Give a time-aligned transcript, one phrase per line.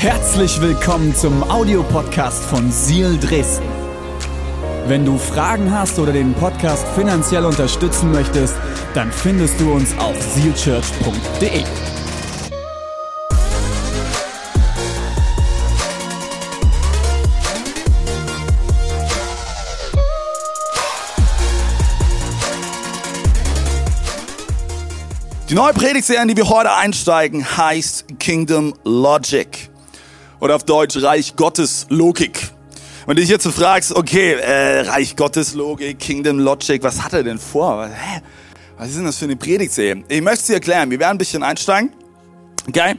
[0.00, 3.66] Herzlich willkommen zum Audiopodcast von Seal Dresden.
[4.86, 8.54] Wenn du Fragen hast oder den Podcast finanziell unterstützen möchtest,
[8.94, 11.64] dann findest du uns auf sealchurch.de.
[25.48, 29.68] Die neue Predigtserie, in die wir heute einsteigen, heißt Kingdom Logic.
[30.40, 32.50] Oder auf Deutsch Reich Gottes Logik.
[33.06, 37.12] Wenn du dich jetzt so fragst, okay, äh, Reich Gottes Logik, Kingdom Logic, was hat
[37.12, 37.86] er denn vor?
[37.86, 38.20] Hä?
[38.76, 40.04] Was ist denn das für eine Predigtserie?
[40.08, 40.90] Ich möchte es dir erklären.
[40.90, 41.92] Wir werden ein bisschen einsteigen.
[42.68, 42.94] Okay?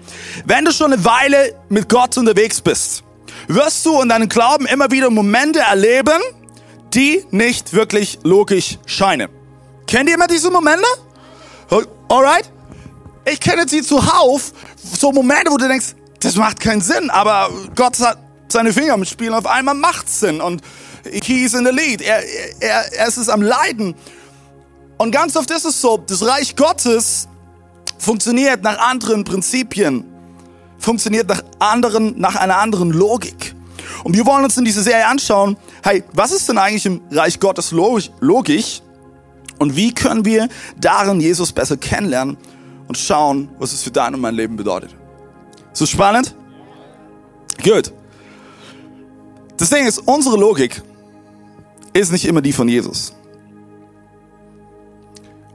[0.45, 3.03] Wenn du schon eine Weile mit Gott unterwegs bist,
[3.47, 6.21] wirst du in deinem Glauben immer wieder Momente erleben,
[6.93, 9.29] die nicht wirklich logisch scheinen.
[9.87, 10.85] Kennt ihr immer diese Momente?
[12.09, 12.51] Alright?
[13.31, 17.99] Ich kenne sie zuhauf, so Momente, wo du denkst, das macht keinen Sinn, aber Gott
[17.99, 18.17] hat
[18.49, 20.61] seine Finger im Spiel und auf einmal macht's Sinn und
[21.05, 22.01] he's in the lead.
[22.01, 22.21] Er,
[22.59, 23.95] er, er ist am Leiden.
[24.97, 27.27] Und ganz oft ist es so, das Reich Gottes
[27.97, 30.03] funktioniert nach anderen Prinzipien,
[30.77, 33.55] funktioniert nach anderen, nach einer anderen Logik.
[34.03, 37.39] Und wir wollen uns in dieser Serie anschauen, hey, was ist denn eigentlich im Reich
[37.39, 38.81] Gottes logisch?
[39.57, 40.47] Und wie können wir
[40.79, 42.37] darin Jesus besser kennenlernen
[42.87, 44.98] und schauen, was es für dein und mein Leben bedeutet?
[45.73, 46.35] So spannend?
[47.63, 47.93] Gut.
[49.57, 50.81] Das Ding ist, unsere Logik
[51.93, 53.13] ist nicht immer die von Jesus.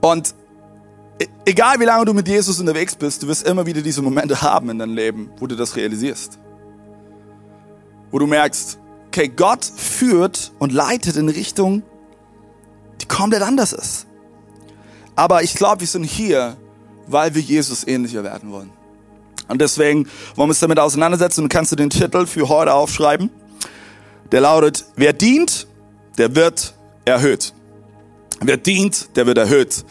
[0.01, 0.35] Und
[1.19, 4.43] e-, egal wie lange du mit Jesus unterwegs bist, du wirst immer wieder diese Momente
[4.43, 6.39] haben in deinem Leben, wo du das realisierst.
[8.11, 8.79] Wo du merkst,
[9.09, 11.83] okay, Gott führt und leitet in Richtung,
[13.01, 14.07] die komplett anders ist.
[15.17, 16.57] Aber ich glaube, wir sind hier,
[17.07, 18.71] weil wir Jesus ähnlicher werden wollen.
[19.49, 20.07] Und deswegen
[20.37, 23.31] wollen wir uns damit auseinandersetzen und kannst du den Titel für heute aufschreiben.
[24.33, 25.67] Der lautet, wer dient,
[26.19, 27.53] der wird erhöht.
[28.41, 29.85] Wer dient, der wird erhöht.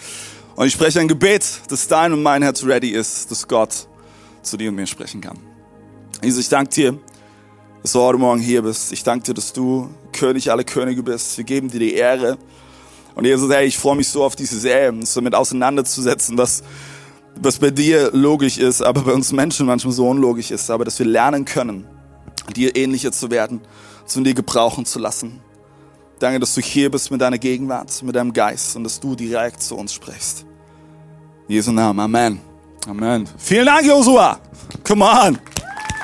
[0.55, 3.87] Und ich spreche ein Gebet, dass dein und mein Herz ready ist, dass Gott
[4.41, 5.37] zu dir und mir sprechen kann.
[6.21, 6.99] Jesus, ich danke dir,
[7.81, 8.91] dass du heute Morgen hier bist.
[8.91, 11.37] Ich danke dir, dass du König aller Könige bist.
[11.37, 12.37] Wir geben dir die Ehre.
[13.15, 16.63] Und Jesus, hey, ich freue mich so auf diese Serie, uns damit auseinanderzusetzen, was,
[17.41, 20.99] was bei dir logisch ist, aber bei uns Menschen manchmal so unlogisch ist, aber dass
[20.99, 21.87] wir lernen können,
[22.55, 23.61] dir ähnlicher zu werden,
[24.05, 25.41] zu dir gebrauchen zu lassen.
[26.19, 29.61] Danke, dass du hier bist mit deiner Gegenwart, mit deinem Geist und dass du direkt
[29.61, 30.45] zu uns sprichst.
[31.47, 32.39] In Jesu Namen, Amen.
[32.87, 33.27] Amen.
[33.37, 34.39] Vielen Dank, Josua.
[34.85, 35.39] Come on.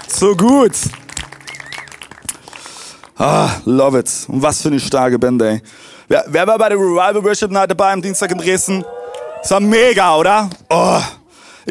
[0.07, 0.71] So gut.
[3.17, 4.09] Ah, love it.
[4.27, 5.61] Und was für eine starke Band, ey.
[6.07, 8.83] Wer, wer war bei der Revival Worship Night dabei am Dienstag in Dresden?
[9.41, 10.49] Das war mega, oder?
[10.69, 11.01] Oh.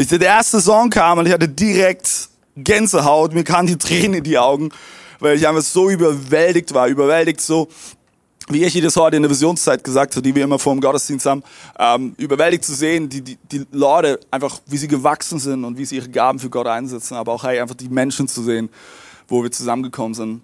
[0.01, 3.35] Ich, der erste Song kam und ich hatte direkt Gänsehaut.
[3.35, 4.71] Mir kamen die Tränen in die Augen,
[5.19, 6.87] weil ich einfach so überwältigt war.
[6.87, 7.67] Überwältigt so,
[8.49, 11.27] wie ich das heute in der Visionszeit gesagt habe, die wir immer vor dem Gottesdienst
[11.27, 11.43] haben,
[11.81, 15.85] ähm, überwältigt zu sehen, die, die, die Leute einfach, wie sie gewachsen sind und wie
[15.85, 18.69] sie ihre Gaben für Gott einsetzen, aber auch hey, einfach die Menschen zu sehen,
[19.27, 20.43] wo wir zusammengekommen sind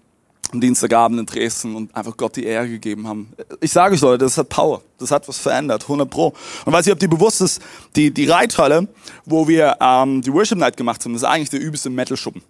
[0.54, 3.32] am Dienstagabend in Dresden und einfach Gott die Ehre gegeben haben.
[3.60, 4.82] Ich sage euch Leute, das hat Power.
[4.98, 6.32] Das hat was verändert, 100 pro.
[6.64, 7.60] Und weiß ich, ob dir bewusst ist,
[7.96, 8.88] die, die Reithalle,
[9.26, 12.42] wo wir ähm, die Worship Night gemacht haben, das ist eigentlich der übelste Metal-Schuppen.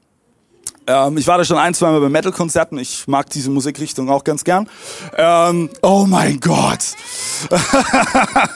[0.87, 2.79] Ähm, ich war da schon ein, zwei Mal bei Metal-Konzerten.
[2.79, 4.69] Ich mag diese Musikrichtung auch ganz gern.
[5.17, 6.81] Ähm, oh mein Gott.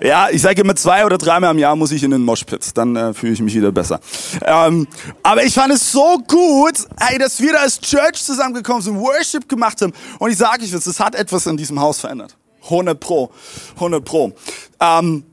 [0.00, 2.94] Ja, ich sage immer zwei oder dreimal im Jahr muss ich in den Moshpit, dann
[2.94, 4.00] äh, fühle ich mich wieder besser.
[4.42, 4.86] Ähm,
[5.22, 9.48] aber ich fand es so gut, hey, dass wir da als Church zusammengekommen sind, Worship
[9.48, 9.92] gemacht haben.
[10.18, 12.36] Und ich sage euch, das hat etwas in diesem Haus verändert.
[12.64, 13.30] 100 pro,
[13.76, 14.32] 100 pro.
[14.80, 15.24] Ähm,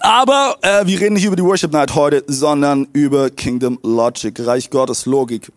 [0.00, 4.70] aber äh, wir reden nicht über die Worship Night heute, sondern über Kingdom Logic, Reich
[4.70, 5.52] Gottes Logik.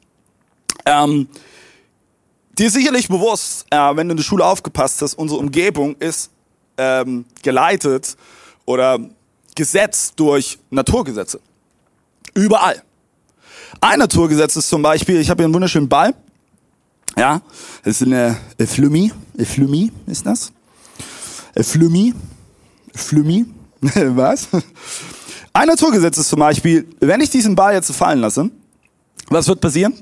[0.85, 1.27] Ähm,
[2.57, 6.29] dir ist sicherlich bewusst, äh, wenn du in der Schule aufgepasst hast, unsere Umgebung ist
[6.77, 8.15] ähm, geleitet
[8.65, 8.99] oder
[9.55, 11.39] gesetzt durch Naturgesetze.
[12.33, 12.83] Überall.
[13.81, 16.13] Ein Naturgesetz ist zum Beispiel, ich habe hier einen wunderschönen Ball.
[17.17, 17.41] Ja,
[17.83, 19.11] das ist eine Flumi.
[19.43, 20.51] Flumi ist das.
[21.61, 22.13] Flumi.
[22.93, 23.45] Flumi.
[24.15, 24.47] Was?
[25.53, 28.49] Ein Naturgesetz ist zum Beispiel, wenn ich diesen Ball jetzt fallen lasse,
[29.29, 29.93] was wird passieren?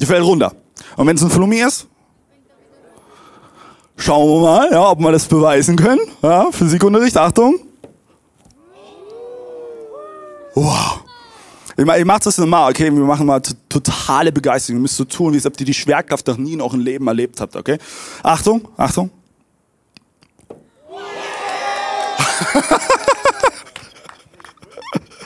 [0.00, 0.54] Die fällt runter.
[0.96, 1.86] Und wenn es ein Flumi ist,
[3.96, 6.00] Schauen wir mal, ja, ob wir das beweisen können.
[6.20, 7.60] Ja, Physikunterricht, Achtung.
[10.54, 11.00] Wow.
[11.76, 12.84] Ich mache ich mach das normal, okay?
[12.84, 14.78] Wir machen mal totale Begeisterung.
[14.78, 17.06] Ihr müsst so tun, wie als ob ihr die Schwerkraft noch nie in eurem Leben
[17.06, 17.78] erlebt habt, okay?
[18.22, 19.10] Achtung, Achtung.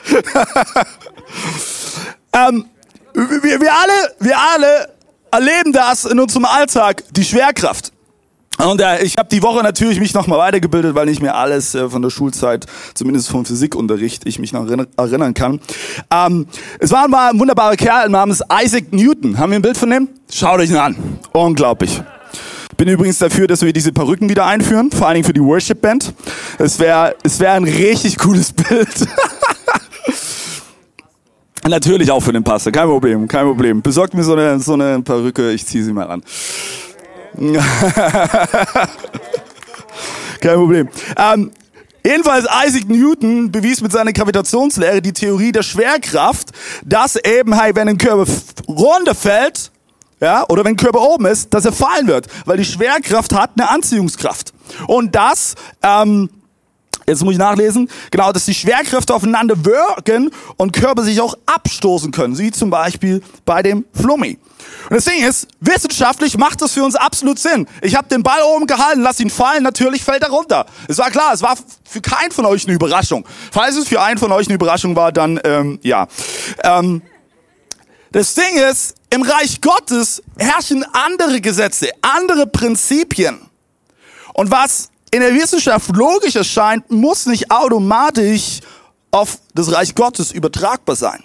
[2.33, 2.65] ähm,
[3.13, 4.89] wir, wir alle, wir alle
[5.31, 7.91] erleben das in unserem Alltag, die Schwerkraft.
[8.57, 11.89] Und äh, ich habe die Woche natürlich mich nochmal weitergebildet, weil nicht mehr alles äh,
[11.89, 14.67] von der Schulzeit, zumindest vom Physikunterricht, ich mich noch
[14.97, 15.61] erinnern kann.
[16.11, 16.45] Ähm,
[16.79, 19.37] es war mal ein wunderbarer Kerl namens Isaac Newton.
[19.37, 20.09] Haben wir ein Bild von dem?
[20.29, 20.97] Schaut euch ihn an.
[21.31, 22.01] Unglaublich.
[22.75, 25.81] Bin übrigens dafür, dass wir diese Perücken wieder einführen, vor allen Dingen für die Worship
[25.81, 26.13] Band.
[26.57, 29.07] Es wäre es wär ein richtig cooles Bild.
[31.67, 33.81] Natürlich auch für den Pastor, kein Problem, kein Problem.
[33.81, 36.23] Besorgt mir so eine, so eine Perücke, ich ziehe sie mal an.
[40.41, 40.89] Kein Problem.
[41.17, 41.51] Ähm,
[42.05, 46.51] jedenfalls Isaac Newton bewies mit seiner Gravitationslehre die Theorie der Schwerkraft,
[46.83, 48.31] dass eben, hey, wenn ein Körper
[48.67, 49.71] runterfällt,
[50.21, 53.51] ja, oder wenn ein Körper oben ist, dass er fallen wird, weil die Schwerkraft hat
[53.57, 54.53] eine Anziehungskraft.
[54.87, 56.29] Und das ähm,
[57.09, 62.11] jetzt muss ich nachlesen, genau, dass die Schwerkräfte aufeinander wirken und Körper sich auch abstoßen
[62.11, 64.37] können, wie zum Beispiel bei dem Flummi.
[64.89, 67.67] Und das Ding ist, wissenschaftlich macht das für uns absolut Sinn.
[67.81, 70.65] Ich habe den Ball oben gehalten, lass ihn fallen, natürlich fällt er runter.
[70.87, 73.25] Es war klar, es war für keinen von euch eine Überraschung.
[73.51, 76.07] Falls es für einen von euch eine Überraschung war, dann ähm, ja.
[76.63, 77.01] Ähm,
[78.11, 83.39] das Ding ist, im Reich Gottes herrschen andere Gesetze, andere Prinzipien.
[84.33, 88.59] Und was in der Wissenschaft logisch erscheint, muss nicht automatisch
[89.11, 91.23] auf das Reich Gottes übertragbar sein.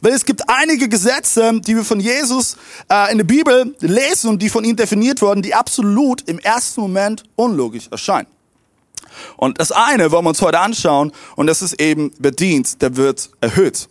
[0.00, 2.56] Weil es gibt einige Gesetze, die wir von Jesus
[2.90, 6.80] äh, in der Bibel lesen und die von ihm definiert wurden, die absolut im ersten
[6.80, 8.26] Moment unlogisch erscheinen.
[9.36, 13.30] Und das eine wollen wir uns heute anschauen und das ist eben bedient, der wird
[13.40, 13.88] erhöht.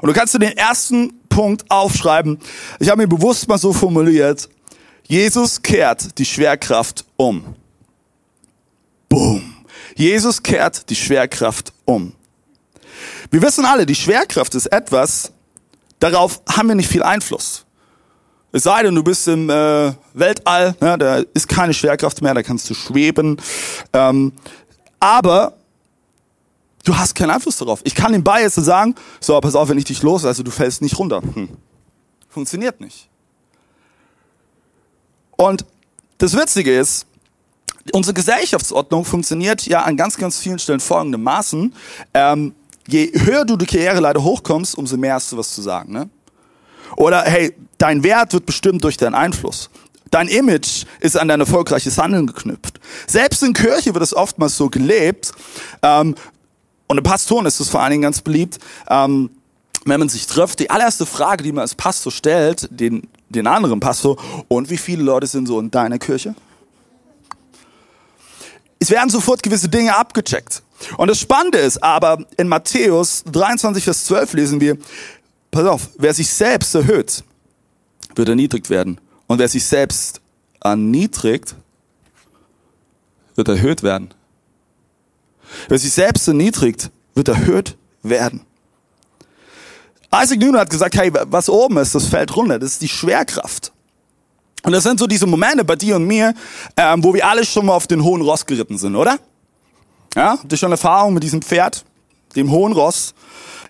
[0.00, 2.38] Und du kannst dir den ersten Punkt aufschreiben.
[2.78, 4.48] Ich habe ihn bewusst mal so formuliert.
[5.06, 7.54] Jesus kehrt die Schwerkraft um.
[9.10, 9.56] Boom.
[9.96, 12.14] Jesus kehrt die Schwerkraft um.
[13.30, 15.32] Wir wissen alle, die Schwerkraft ist etwas,
[15.98, 17.66] darauf haben wir nicht viel Einfluss.
[18.52, 22.42] Es sei denn, du bist im äh, Weltall, ne, da ist keine Schwerkraft mehr, da
[22.42, 23.36] kannst du schweben.
[23.92, 24.32] Ähm,
[24.98, 25.54] aber
[26.84, 27.80] du hast keinen Einfluss darauf.
[27.84, 30.82] Ich kann dem Bias sagen, so, pass auf, wenn ich dich los, also du fällst
[30.82, 31.20] nicht runter.
[31.20, 31.48] Hm.
[32.28, 33.08] Funktioniert nicht.
[35.36, 35.64] Und
[36.18, 37.06] das Witzige ist,
[37.92, 41.74] unsere Gesellschaftsordnung funktioniert ja an ganz, ganz vielen Stellen folgendermaßen.
[42.14, 42.54] Ähm,
[42.86, 45.92] je höher du die Karriereleiter hochkommst, umso mehr hast du was zu sagen.
[45.92, 46.08] Ne?
[46.96, 49.70] Oder hey, dein Wert wird bestimmt durch deinen Einfluss.
[50.10, 52.80] Dein Image ist an dein erfolgreiches Handeln geknüpft.
[53.06, 55.32] Selbst in Kirche wird es oftmals so gelebt.
[55.82, 56.16] Ähm,
[56.88, 58.58] und in Pastoren ist es vor allen Dingen ganz beliebt.
[58.88, 59.30] Ähm,
[59.84, 63.80] wenn man sich trifft, die allererste Frage, die man als Pastor stellt, den, den anderen
[63.80, 64.16] Pastor,
[64.48, 66.34] und wie viele Leute sind so in deiner Kirche?
[68.80, 70.62] Es werden sofort gewisse Dinge abgecheckt.
[70.96, 74.78] Und das Spannende ist aber, in Matthäus 23, Vers 12 lesen wir,
[75.50, 77.22] pass auf, wer sich selbst erhöht,
[78.14, 78.98] wird erniedrigt werden.
[79.26, 80.20] Und wer sich selbst
[80.60, 81.54] erniedrigt,
[83.36, 84.12] wird erhöht werden.
[85.68, 88.40] Wer sich selbst erniedrigt, wird erhöht werden.
[90.12, 92.58] Isaac Newton hat gesagt, hey, was oben ist, das fällt runter.
[92.58, 93.72] Das ist die Schwerkraft.
[94.62, 96.34] Und das sind so diese Momente bei dir und mir,
[96.76, 99.18] ähm, wo wir alle schon mal auf den hohen Ross geritten sind, oder?
[100.14, 101.84] Ja, habt ihr schon Erfahrung mit diesem Pferd,
[102.36, 103.14] dem hohen Ross?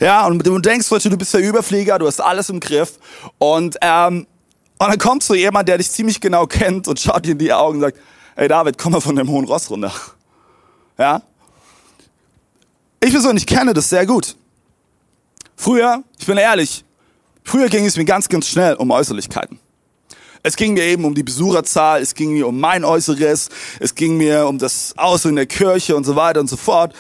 [0.01, 2.99] Ja, und du denkst, du bist der Überflieger, du hast alles im Griff.
[3.39, 4.27] Und, ähm,
[4.79, 7.53] und dann kommt so jemand, der dich ziemlich genau kennt und schaut dir in die
[7.53, 7.99] Augen und sagt,
[8.35, 9.93] hey David, komm mal von dem hohen Ross runter.
[10.99, 11.23] Ja?
[13.03, 14.37] Ich persönlich kenne das sehr gut.
[15.57, 16.85] Früher, ich bin ehrlich,
[17.45, 19.59] früher ging es mir ganz, ganz schnell um Äußerlichkeiten.
[20.43, 24.17] Es ging mir eben um die Besucherzahl, es ging mir um mein Äußeres, es ging
[24.17, 26.95] mir um das Aussehen der Kirche und so weiter und so fort.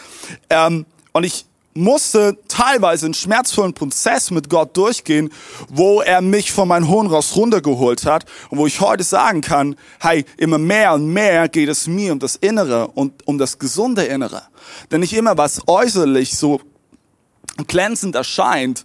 [0.50, 5.30] Ähm, und ich musste teilweise einen schmerzvollen Prozess mit Gott durchgehen,
[5.68, 9.76] wo er mich von meinem hohen Ross runtergeholt hat und wo ich heute sagen kann,
[10.00, 14.04] hey, immer mehr und mehr geht es mir um das Innere und um das gesunde
[14.04, 14.42] Innere.
[14.90, 16.60] Denn nicht immer, was äußerlich so
[17.66, 18.84] glänzend erscheint,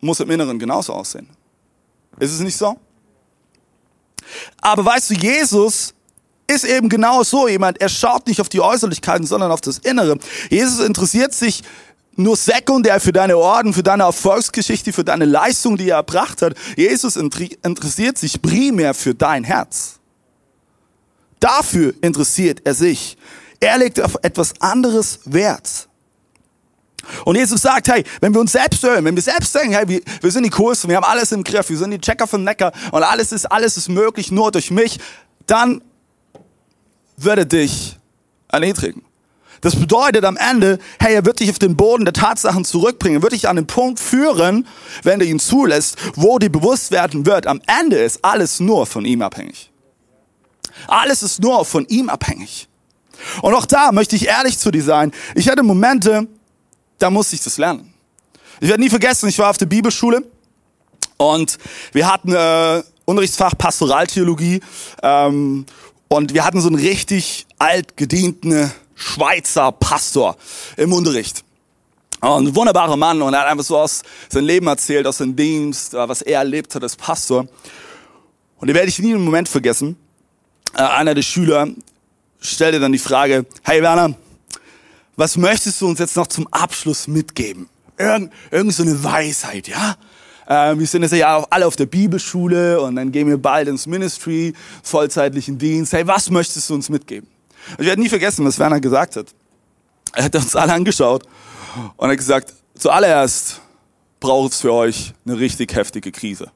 [0.00, 1.28] muss im Inneren genauso aussehen.
[2.18, 2.78] Ist es nicht so?
[4.60, 5.94] Aber weißt du, Jesus
[6.46, 7.80] ist eben genau so jemand.
[7.80, 10.18] Er schaut nicht auf die Äußerlichkeiten, sondern auf das Innere.
[10.50, 11.62] Jesus interessiert sich
[12.16, 16.54] nur sekundär für deine Orden, für deine Erfolgsgeschichte, für deine Leistung, die er erbracht hat.
[16.76, 19.98] Jesus interessiert sich primär für dein Herz.
[21.40, 23.18] Dafür interessiert er sich.
[23.60, 25.85] Er legt auf etwas anderes Wert.
[27.24, 30.00] Und Jesus sagt, hey, wenn wir uns selbst hören, wenn wir selbst denken, hey, wir,
[30.20, 32.72] wir sind die Kursen, wir haben alles im Griff, wir sind die Checker von Neckar
[32.92, 34.98] und alles ist, alles ist möglich nur durch mich,
[35.46, 35.82] dann
[37.16, 37.96] würde dich
[38.48, 39.02] erniedrigen.
[39.60, 43.22] Das bedeutet am Ende, hey, er wird dich auf den Boden der Tatsachen zurückbringen, er
[43.22, 44.66] wird dich an den Punkt führen,
[45.02, 49.04] wenn du ihn zulässt, wo dir bewusst werden wird, am Ende ist alles nur von
[49.04, 49.70] ihm abhängig.
[50.88, 52.68] Alles ist nur von ihm abhängig.
[53.40, 55.12] Und auch da möchte ich ehrlich zu dir sein.
[55.34, 56.28] Ich hatte Momente,
[56.98, 57.92] da musste ich das lernen.
[58.60, 60.24] Ich werde nie vergessen, ich war auf der Bibelschule
[61.18, 61.58] und
[61.92, 64.60] wir hatten äh, Unterrichtsfach Pastoraltheologie
[65.02, 65.66] ähm,
[66.08, 70.36] und wir hatten so einen richtig altgedienten Schweizer Pastor
[70.76, 71.44] im Unterricht.
[72.20, 75.36] Und ein wunderbarer Mann und er hat einfach so aus seinem Leben erzählt, aus seinem
[75.36, 77.46] Dienst, äh, was er erlebt hat als Pastor.
[78.58, 79.96] Und den werde ich nie einen Moment vergessen.
[80.74, 81.68] Äh, einer der Schüler
[82.40, 84.14] stellte dann die Frage, hey Werner,
[85.16, 87.68] was möchtest du uns jetzt noch zum Abschluss mitgeben?
[87.98, 89.96] Irgend, irgend so eine Weisheit, ja?
[90.46, 93.86] Äh, wir sind jetzt ja alle auf der Bibelschule und dann gehen wir bald ins
[93.86, 95.92] Ministry, vollzeitlichen Dienst.
[95.92, 97.28] Hey, was möchtest du uns mitgeben?
[97.78, 99.26] Ich werde nie vergessen, was Werner gesagt hat.
[100.12, 101.24] Er hat uns alle angeschaut
[101.96, 103.60] und hat gesagt, zuallererst
[104.20, 106.50] braucht es für euch eine richtig heftige Krise.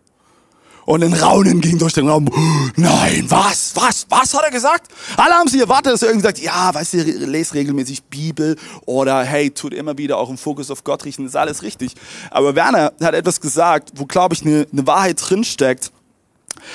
[0.90, 2.28] Und ein Raunen ging durch den Raum.
[2.74, 4.90] Nein, was, was, was hat er gesagt?
[5.16, 8.56] Alle haben sich erwartet, dass er irgendwie sagt, ja, weißt du, lest regelmäßig Bibel
[8.86, 11.94] oder hey, tut immer wieder auch im Fokus auf Gott richten, ist alles richtig.
[12.32, 15.92] Aber Werner hat etwas gesagt, wo, glaube ich, eine, eine Wahrheit drinsteckt,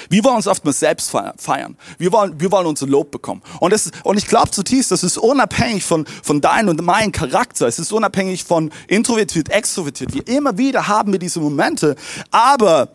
[0.09, 1.75] wir wollen uns oftmals selbst feiern.
[1.97, 3.41] Wir wollen, wir wollen unser Lob bekommen.
[3.59, 7.67] Und, das, und ich glaube zutiefst, das ist unabhängig von, von deinem und meinem Charakter.
[7.67, 10.13] Es ist unabhängig von introvertiert, extrovertiert.
[10.13, 11.97] Wir immer wieder haben wir diese Momente.
[12.31, 12.89] Aber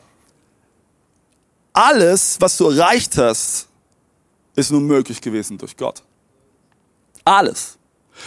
[1.73, 3.69] alles, was du erreicht hast,
[4.57, 6.03] ist nur möglich gewesen durch Gott.
[7.25, 7.79] Alles.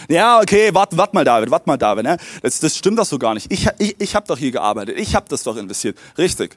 [0.08, 2.04] Ja, okay, warte wart mal, David, warte mal, David.
[2.04, 2.16] Ne?
[2.42, 3.50] Das, das stimmt doch so gar nicht.
[3.52, 4.98] Ich, ich, ich habe doch hier gearbeitet.
[4.98, 5.96] Ich habe das doch investiert.
[6.18, 6.56] Richtig.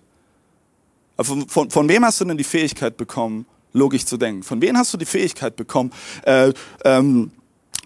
[1.19, 4.43] Von, von, von wem hast du denn die Fähigkeit bekommen, logisch zu denken?
[4.43, 5.91] Von wem hast du die Fähigkeit bekommen,
[6.23, 6.53] äh,
[6.83, 7.31] ähm,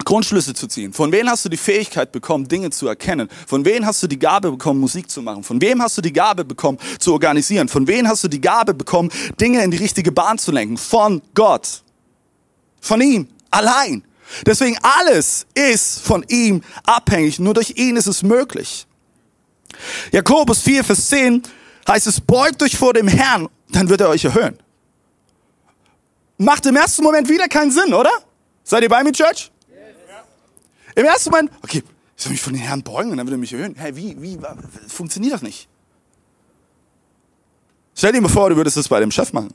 [0.05, 0.93] Grundschlüsse zu ziehen?
[0.93, 3.29] Von wem hast du die Fähigkeit bekommen, Dinge zu erkennen?
[3.48, 5.43] Von wem hast du die Gabe bekommen, Musik zu machen?
[5.43, 7.67] Von wem hast du die Gabe bekommen, zu organisieren?
[7.67, 10.77] Von wem hast du die Gabe bekommen, Dinge in die richtige Bahn zu lenken?
[10.77, 11.84] Von Gott.
[12.79, 13.27] Von ihm.
[13.50, 14.03] Allein.
[14.46, 17.39] Deswegen alles ist von ihm abhängig.
[17.39, 18.88] Nur durch ihn ist es möglich.
[20.12, 21.43] Jakobus 4, Vers 10
[21.88, 24.58] heißt es, beugt euch vor dem Herrn, dann wird er euch erhöhen.
[26.38, 28.12] Macht im ersten Moment wieder keinen Sinn, oder?
[28.63, 29.50] Seid ihr bei mir, Church?
[30.95, 31.83] Im ersten Moment, okay,
[32.17, 33.75] ich soll mich von den Herrn beugen und dann wird er mich erhöhen.
[33.75, 34.38] Hey, wie, wie,
[34.88, 35.67] funktioniert das nicht?
[37.95, 39.53] Stell dir mal vor, du würdest das bei dem Chef machen.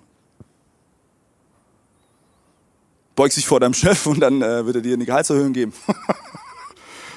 [3.15, 5.73] Beugst dich vor deinem Chef und dann äh, wird er dir eine Gehaltserhöhung geben.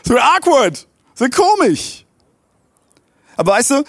[0.03, 0.87] das wird awkward.
[1.13, 2.05] Das wird komisch.
[3.35, 3.83] Aber weißt du,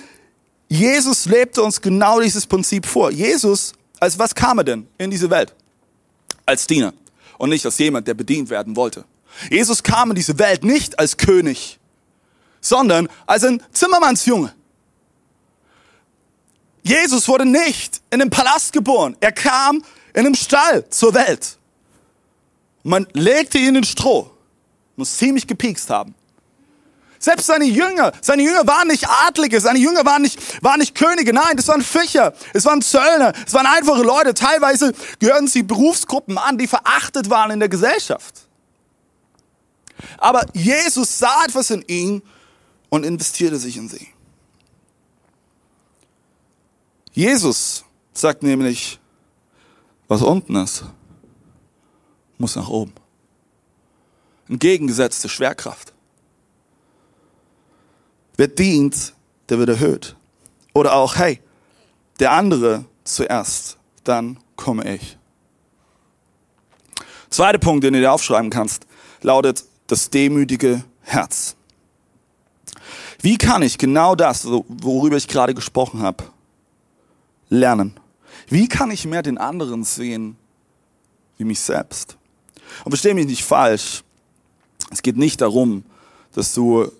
[0.68, 3.10] Jesus lebte uns genau dieses Prinzip vor.
[3.10, 5.54] Jesus, als was kam er denn in diese Welt?
[6.46, 6.94] Als Diener
[7.38, 9.04] und nicht als jemand, der bedient werden wollte.
[9.50, 11.78] Jesus kam in diese Welt nicht als König,
[12.60, 14.52] sondern als ein Zimmermannsjunge.
[16.82, 19.16] Jesus wurde nicht in einem Palast geboren.
[19.20, 19.82] Er kam
[20.12, 21.58] in einem Stall zur Welt.
[22.82, 24.30] Man legte ihn in Stroh.
[24.96, 26.14] Muss ziemlich gepiekst haben.
[27.22, 31.34] Selbst seine Jünger, seine Jünger waren nicht Adlige, seine Jünger waren nicht, waren nicht Könige,
[31.34, 34.32] nein, das waren Fischer, es waren Zöllner, es waren einfache Leute.
[34.32, 38.46] Teilweise gehörten sie Berufsgruppen an, die verachtet waren in der Gesellschaft.
[40.18, 42.22] Aber Jesus sah etwas in ihn
[42.88, 44.08] und investierte sich in sie.
[47.12, 48.98] Jesus sagt nämlich,
[50.08, 50.84] was unten ist,
[52.38, 52.92] muss nach oben.
[54.48, 55.92] Entgegengesetzte Schwerkraft.
[58.36, 59.14] Wer dient,
[59.48, 60.16] der wird erhöht.
[60.72, 61.40] Oder auch, hey,
[62.18, 65.18] der andere zuerst, dann komme ich.
[67.28, 68.86] Zweiter Punkt, den du dir aufschreiben kannst,
[69.22, 71.56] lautet das demütige Herz.
[73.20, 76.24] Wie kann ich genau das, worüber ich gerade gesprochen habe,
[77.48, 77.98] lernen?
[78.48, 80.36] Wie kann ich mehr den anderen sehen
[81.36, 82.16] wie mich selbst?
[82.84, 84.04] Und verstehe mich nicht falsch.
[84.90, 85.84] Es geht nicht darum,
[86.32, 86.90] dass du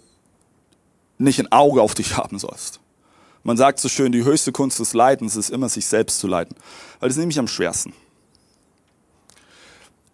[1.18, 2.80] nicht ein Auge auf dich haben sollst.
[3.42, 6.56] Man sagt so schön, die höchste Kunst des Leidens ist immer, sich selbst zu leiden.
[6.98, 7.94] Weil das ist nämlich am schwersten.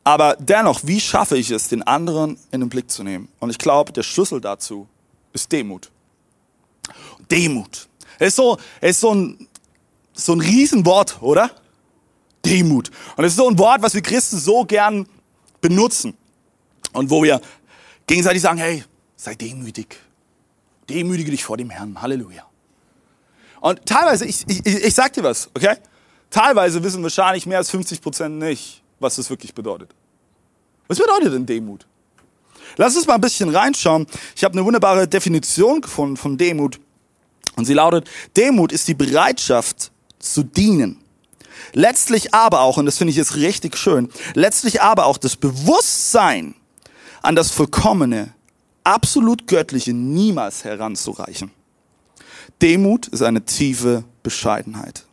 [0.06, 3.26] Aber dennoch, wie schaffe ich es, den anderen in den Blick zu nehmen?
[3.40, 4.86] Und ich glaube, der Schlüssel dazu
[5.32, 5.90] ist Demut.
[7.28, 7.88] Demut.
[8.20, 9.48] Ist so, ist so ein,
[10.12, 11.50] so ein Riesenwort, oder?
[12.44, 12.92] Demut.
[13.16, 15.08] Und es ist so ein Wort, was wir Christen so gern
[15.60, 16.16] benutzen.
[16.92, 17.40] Und wo wir
[18.06, 18.84] gegenseitig sagen, hey,
[19.16, 19.98] sei demütig.
[20.88, 22.00] Demütige dich vor dem Herrn.
[22.00, 22.46] Halleluja.
[23.60, 25.78] Und teilweise, ich, ich, ich sag dir was, okay?
[26.30, 29.90] Teilweise wissen wahrscheinlich mehr als 50 Prozent nicht, was das wirklich bedeutet.
[30.88, 31.86] Was bedeutet denn Demut?
[32.76, 34.06] Lass uns mal ein bisschen reinschauen.
[34.34, 36.78] Ich habe eine wunderbare Definition gefunden von Demut.
[37.56, 40.98] Und sie lautet, Demut ist die Bereitschaft zu dienen.
[41.72, 46.54] Letztlich aber auch, und das finde ich jetzt richtig schön, letztlich aber auch das Bewusstsein
[47.22, 48.34] an das Vollkommene,
[48.84, 51.50] absolut Göttliche niemals heranzureichen.
[52.62, 55.04] Demut ist eine tiefe Bescheidenheit.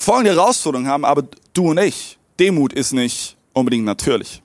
[0.00, 2.18] Folgende Herausforderung haben aber du und ich.
[2.38, 4.42] Demut ist nicht unbedingt natürlich.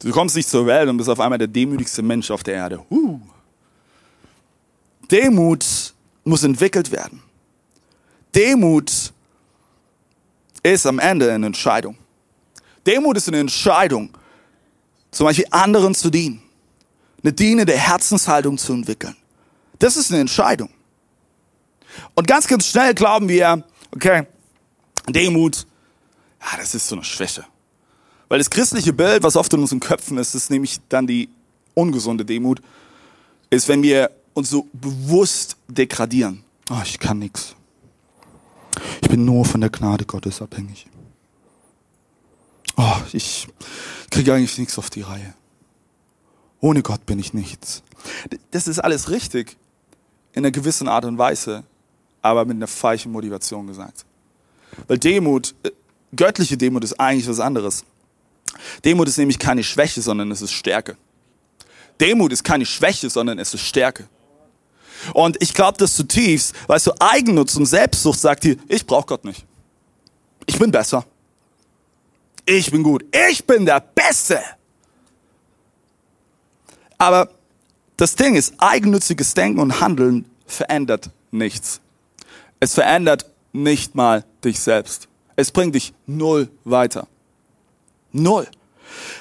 [0.00, 2.82] Du kommst nicht zur Welt und bist auf einmal der demütigste Mensch auf der Erde.
[2.90, 3.20] Uh.
[5.10, 5.92] Demut
[6.24, 7.22] muss entwickelt werden.
[8.34, 9.12] Demut
[10.62, 11.98] ist am Ende eine Entscheidung.
[12.86, 14.08] Demut ist eine Entscheidung,
[15.10, 16.42] zum Beispiel anderen zu dienen,
[17.22, 19.16] eine dienende Herzenshaltung zu entwickeln.
[19.78, 20.70] Das ist eine Entscheidung.
[22.14, 23.62] Und ganz, ganz schnell glauben wir,
[23.94, 24.26] okay,
[25.08, 25.66] Demut,
[26.40, 27.44] ja, das ist so eine Schwäche.
[28.28, 31.28] Weil das christliche Bild, was oft in unseren Köpfen ist, ist nämlich dann die
[31.74, 32.62] ungesunde Demut,
[33.50, 36.42] ist, wenn wir uns so bewusst degradieren.
[36.70, 37.54] Oh, ich kann nichts.
[39.02, 40.86] Ich bin nur von der Gnade Gottes abhängig.
[42.76, 43.48] Oh, ich
[44.10, 45.34] kriege eigentlich nichts auf die Reihe.
[46.60, 47.82] Ohne Gott bin ich nichts.
[48.52, 49.56] Das ist alles richtig,
[50.32, 51.64] in einer gewissen Art und Weise,
[52.22, 54.04] aber mit einer falschen Motivation gesagt.
[54.86, 55.70] Weil Demut, äh,
[56.14, 57.84] göttliche Demut ist eigentlich was anderes.
[58.84, 60.96] Demut ist nämlich keine Schwäche, sondern es ist Stärke.
[62.00, 64.08] Demut ist keine Schwäche, sondern es ist Stärke.
[65.14, 69.24] Und ich glaube das zutiefst, weißt du, Eigennutz und Selbstsucht sagt dir, ich brauche Gott
[69.24, 69.44] nicht.
[70.46, 71.04] Ich bin besser.
[72.44, 73.04] Ich bin gut.
[73.30, 74.40] Ich bin der Beste.
[76.98, 77.30] Aber
[77.96, 81.81] das Ding ist, eigennütziges Denken und Handeln verändert nichts.
[82.62, 85.08] Es verändert nicht mal dich selbst.
[85.34, 87.08] Es bringt dich null weiter.
[88.12, 88.46] Null.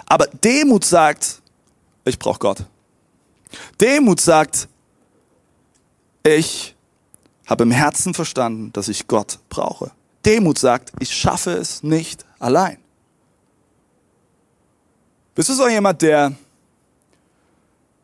[0.06, 1.42] Aber Demut sagt,
[2.06, 2.66] ich brauche Gott.
[3.80, 4.68] Demut sagt,
[6.22, 6.76] ich
[7.48, 9.90] habe im Herzen verstanden, dass ich Gott brauche.
[10.24, 12.78] Demut sagt, ich schaffe es nicht allein.
[15.34, 16.32] Bist du so jemand, der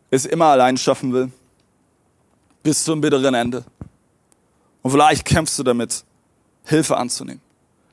[0.10, 1.32] es immer allein schaffen will?
[2.63, 3.63] Bis zum bitteren Ende.
[4.82, 6.04] Und vielleicht kämpfst du damit,
[6.63, 7.42] Hilfe anzunehmen.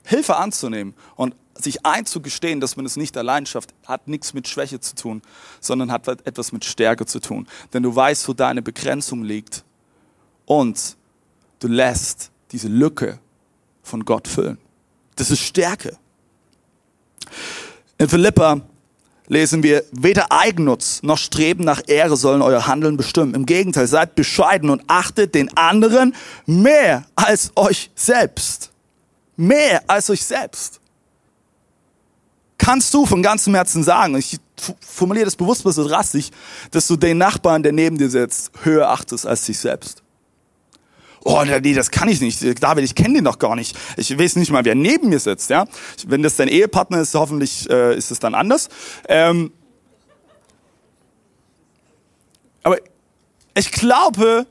[0.04, 4.80] Hilfe anzunehmen und sich einzugestehen, dass man es nicht allein schafft, hat nichts mit Schwäche
[4.80, 5.22] zu tun,
[5.60, 7.46] sondern hat etwas mit Stärke zu tun.
[7.72, 9.64] Denn du weißt, wo deine Begrenzung liegt
[10.46, 10.96] und
[11.60, 13.18] du lässt diese Lücke
[13.82, 14.58] von Gott füllen.
[15.16, 15.96] Das ist Stärke.
[17.98, 18.60] In Philippa
[19.26, 23.34] lesen wir, weder Eigennutz noch Streben nach Ehre sollen euer Handeln bestimmen.
[23.34, 26.14] Im Gegenteil, seid bescheiden und achtet den anderen
[26.46, 28.70] mehr als euch selbst.
[29.36, 30.80] Mehr als euch selbst.
[32.58, 34.38] Kannst du von ganzem Herzen sagen, ich
[34.80, 36.30] formuliere das bewusst so drastisch,
[36.70, 40.03] dass du den Nachbarn, der neben dir sitzt, höher achtest als dich selbst?
[41.26, 42.62] Oh, nee, das kann ich nicht.
[42.62, 43.74] David, ich kenne den doch gar nicht.
[43.96, 45.48] Ich weiß nicht mal, wer neben mir sitzt.
[45.48, 45.64] Ja,
[46.06, 48.68] wenn das dein Ehepartner ist, hoffentlich äh, ist es dann anders.
[49.08, 49.50] Ähm,
[52.62, 52.76] aber
[53.54, 54.46] ich glaube,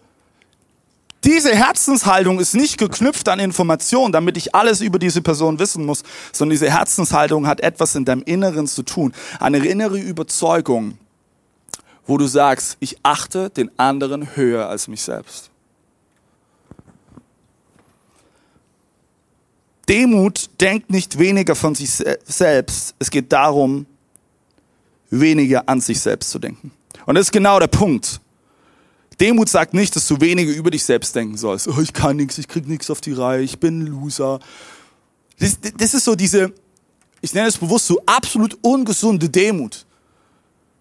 [1.23, 6.03] diese Herzenshaltung ist nicht geknüpft an Informationen, damit ich alles über diese Person wissen muss,
[6.31, 9.13] sondern diese Herzenshaltung hat etwas in deinem Inneren zu tun.
[9.39, 10.97] Eine innere Überzeugung,
[12.07, 15.52] wo du sagst, ich achte den anderen höher als mich selbst.
[19.89, 22.95] Demut denkt nicht weniger von sich selbst.
[22.99, 23.85] Es geht darum,
[25.09, 26.71] weniger an sich selbst zu denken.
[27.05, 28.19] Und das ist genau der Punkt.
[29.19, 31.67] Demut sagt nicht, dass du weniger über dich selbst denken sollst.
[31.67, 34.39] Oh, ich kann nichts, ich krieg nichts auf die Reihe, ich bin ein Loser.
[35.39, 36.51] Das, das ist so diese,
[37.21, 39.85] ich nenne es bewusst so absolut ungesunde Demut.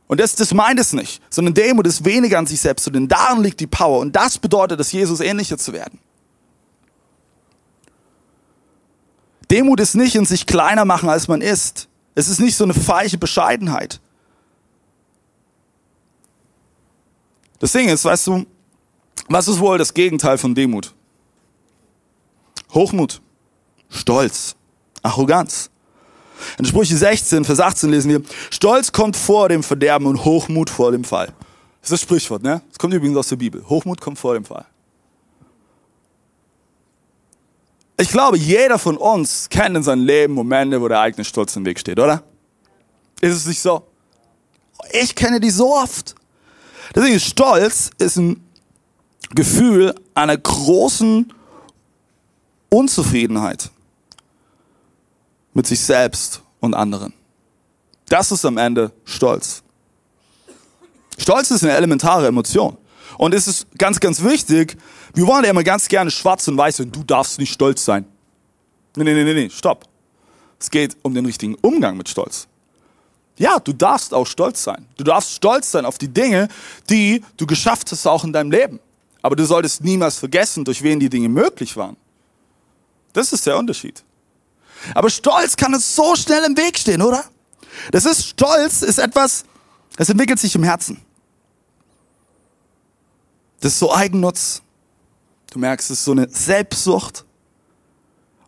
[0.07, 3.09] Und das, das meint es nicht, sondern Demut ist weniger an sich selbst zu denken.
[3.09, 4.01] Darin liegt die Power.
[4.01, 5.99] Und das bedeutet, dass Jesus ähnlicher zu werden.
[9.53, 11.87] Demut ist nicht in sich kleiner machen, als man ist.
[12.15, 14.01] Es ist nicht so eine falsche Bescheidenheit.
[17.59, 18.47] Das Ding ist, weißt du,
[19.29, 20.95] was ist wohl das Gegenteil von Demut?
[22.73, 23.21] Hochmut,
[23.91, 24.57] Stolz,
[25.03, 25.69] Arroganz.
[26.59, 30.93] In Sprüche 16, Vers 18 lesen wir, Stolz kommt vor dem Verderben und Hochmut vor
[30.93, 31.27] dem Fall.
[31.83, 32.63] Das ist das Sprichwort, ne?
[32.71, 33.63] Das kommt übrigens aus der Bibel.
[33.69, 34.65] Hochmut kommt vor dem Fall.
[38.03, 41.65] Ich glaube, jeder von uns kennt in seinem Leben Momente, wo der eigene Stolz im
[41.65, 42.25] Weg steht, oder?
[43.21, 43.87] Ist es nicht so?
[44.91, 46.17] Ich kenne die so oft.
[46.97, 48.45] Deswegen ist Stolz ist ein
[49.37, 51.33] Gefühl einer großen
[52.71, 53.71] Unzufriedenheit
[55.55, 57.13] mit sich selbst und anderen.
[58.09, 59.63] Das ist am Ende Stolz.
[61.19, 62.77] Stolz ist eine elementare Emotion.
[63.17, 64.77] Und es ist ganz, ganz wichtig,
[65.15, 68.07] wir wollen ja immer ganz gerne schwarz und weiß und du darfst nicht stolz sein.
[68.97, 69.87] Nee, nee, nee, nee, stopp.
[70.59, 72.47] Es geht um den richtigen Umgang mit Stolz.
[73.37, 74.87] Ja, du darfst auch stolz sein.
[74.97, 76.49] Du darfst stolz sein auf die Dinge,
[76.89, 78.79] die du geschafft hast, auch in deinem Leben.
[79.23, 81.97] Aber du solltest niemals vergessen, durch wen die Dinge möglich waren.
[83.13, 84.05] Das ist der Unterschied.
[84.95, 87.25] Aber Stolz kann uns so schnell im Weg stehen, oder?
[87.91, 89.45] Das ist Stolz, ist etwas,
[89.97, 91.01] das entwickelt sich im Herzen.
[93.61, 94.63] Das ist so Eigennutz.
[95.53, 97.27] Du merkst, es ist so eine Selbstsucht.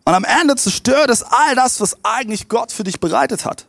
[0.05, 3.67] Und am Ende zerstört es all das, was eigentlich Gott für dich bereitet hat.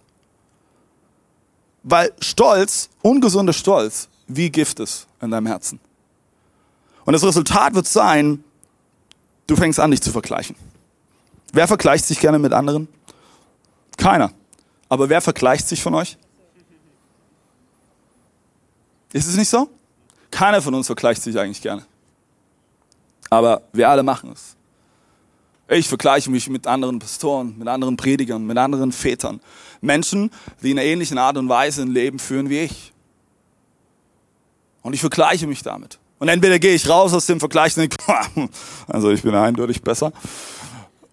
[1.83, 5.79] Weil Stolz, ungesunder Stolz, wie Gift ist in deinem Herzen.
[7.05, 8.43] Und das Resultat wird sein,
[9.47, 10.57] du fängst an, dich zu vergleichen.
[11.53, 12.89] Wer vergleicht sich gerne mit anderen?
[13.99, 14.33] Keiner.
[14.89, 16.17] Aber wer vergleicht sich von euch?
[19.13, 19.69] Ist es nicht so?
[20.31, 21.85] Keiner von uns vergleicht sich eigentlich gerne.
[23.31, 24.57] Aber wir alle machen es.
[25.69, 29.41] Ich vergleiche mich mit anderen Pastoren, mit anderen Predigern, mit anderen Vätern.
[29.81, 30.31] Menschen,
[30.63, 32.93] die in einer ähnlichen Art und Weise ein Leben führen wie ich.
[34.83, 35.99] Und ich vergleiche mich damit.
[36.19, 38.51] Und entweder gehe ich raus aus dem Vergleich und denke,
[38.87, 40.13] also ich bin eindeutig besser.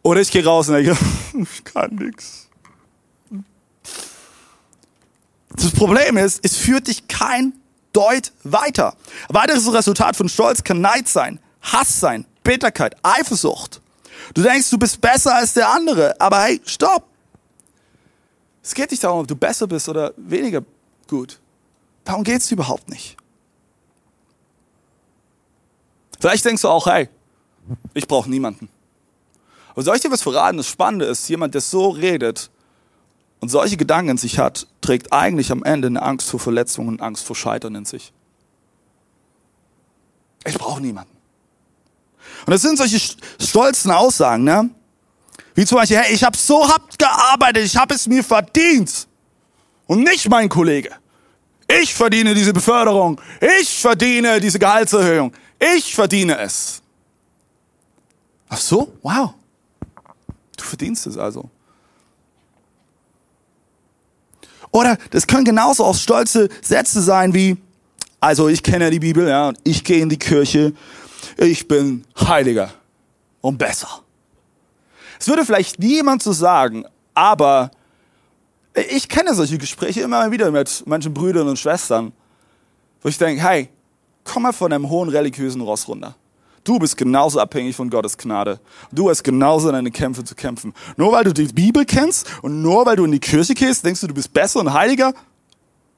[0.03, 0.95] Oder ich gehe raus und denke,
[1.41, 2.49] ich kann nichts.
[5.55, 7.53] Das Problem ist, es führt dich kein
[7.93, 8.95] Deut weiter.
[9.29, 13.81] Weiteres Resultat von Stolz kann Neid sein, Hass sein, Bitterkeit, Eifersucht.
[14.33, 17.07] Du denkst, du bist besser als der andere, aber hey, stopp.
[18.61, 20.63] Es geht nicht darum, ob du besser bist oder weniger
[21.07, 21.39] gut.
[22.03, 23.17] Darum geht es überhaupt nicht.
[26.19, 27.09] Vielleicht denkst du auch, hey,
[27.93, 28.69] ich brauche niemanden.
[29.71, 30.57] Aber soll ich dir was verraten?
[30.57, 32.49] Das Spannende ist, jemand, der so redet
[33.39, 37.01] und solche Gedanken in sich hat, trägt eigentlich am Ende eine Angst vor Verletzungen und
[37.01, 38.13] Angst vor Scheitern in sich.
[40.45, 41.11] Ich brauche niemanden.
[42.45, 42.99] Und das sind solche
[43.39, 44.69] stolzen Aussagen, ne?
[45.55, 49.07] Wie zum Beispiel, hey, ich habe so hart gearbeitet, ich habe es mir verdient.
[49.85, 50.91] Und nicht mein Kollege.
[51.67, 53.19] Ich verdiene diese Beförderung.
[53.59, 55.31] Ich verdiene diese Gehaltserhöhung.
[55.59, 56.81] Ich verdiene es.
[58.49, 58.93] Ach so?
[59.01, 59.33] Wow.
[60.57, 61.49] Du verdienst es also.
[64.71, 67.57] Oder das können genauso auch stolze Sätze sein wie,
[68.19, 70.73] also ich kenne die Bibel, ja, und ich gehe in die Kirche,
[71.37, 72.71] ich bin heiliger
[73.41, 74.01] und besser.
[75.19, 77.71] Es würde vielleicht niemand so sagen, aber
[78.89, 82.11] ich kenne solche Gespräche immer wieder mit manchen Brüdern und Schwestern,
[83.01, 83.69] wo ich denke, hey,
[84.23, 86.15] komm mal von einem hohen religiösen Ross runter.
[86.63, 88.59] Du bist genauso abhängig von Gottes Gnade.
[88.91, 90.73] Du hast genauso deine Kämpfe zu kämpfen.
[90.95, 93.99] Nur weil du die Bibel kennst und nur weil du in die Kirche gehst, denkst
[93.99, 95.13] du, du bist besser und heiliger?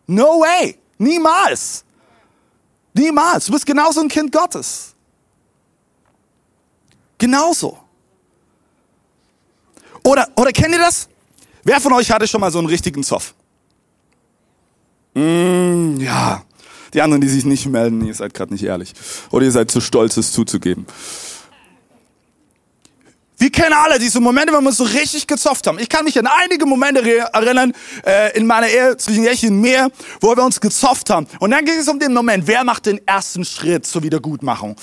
[0.08, 0.78] No way!
[0.98, 1.86] Niemals!
[2.94, 3.46] Niemals!
[3.46, 4.95] Du bist genauso ein Kind Gottes.
[7.18, 7.78] Genauso.
[10.04, 11.10] Oder, oder kennt ihr das?
[11.64, 13.34] Wer von euch hatte schon mal so einen richtigen Zoff?
[15.16, 16.44] Mm, ja,
[16.94, 18.94] die anderen, die sich nicht melden, ihr seid gerade nicht ehrlich.
[19.32, 20.86] Oder ihr seid zu stolz, es zuzugeben.
[23.38, 25.80] Wir kennen alle diese Momente, wenn wir uns so richtig gezofft haben.
[25.80, 27.02] Ich kann mich an einige Momente
[27.34, 27.74] erinnern
[28.06, 31.28] äh, in meiner Ehe zwischen Jechi und mir, wo wir uns gezofft haben.
[31.40, 34.76] Und dann ging es um den Moment, wer macht den ersten Schritt zur Wiedergutmachung?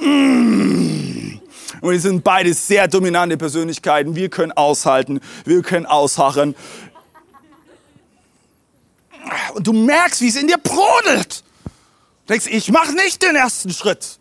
[0.00, 1.40] Mmh.
[1.80, 4.16] Und wir sind beide sehr dominante Persönlichkeiten.
[4.16, 6.54] Wir können aushalten, wir können ausharren.
[9.54, 11.44] Und du merkst, wie es in dir brodelt.
[12.26, 14.18] Du denkst, ich mache nicht den ersten Schritt.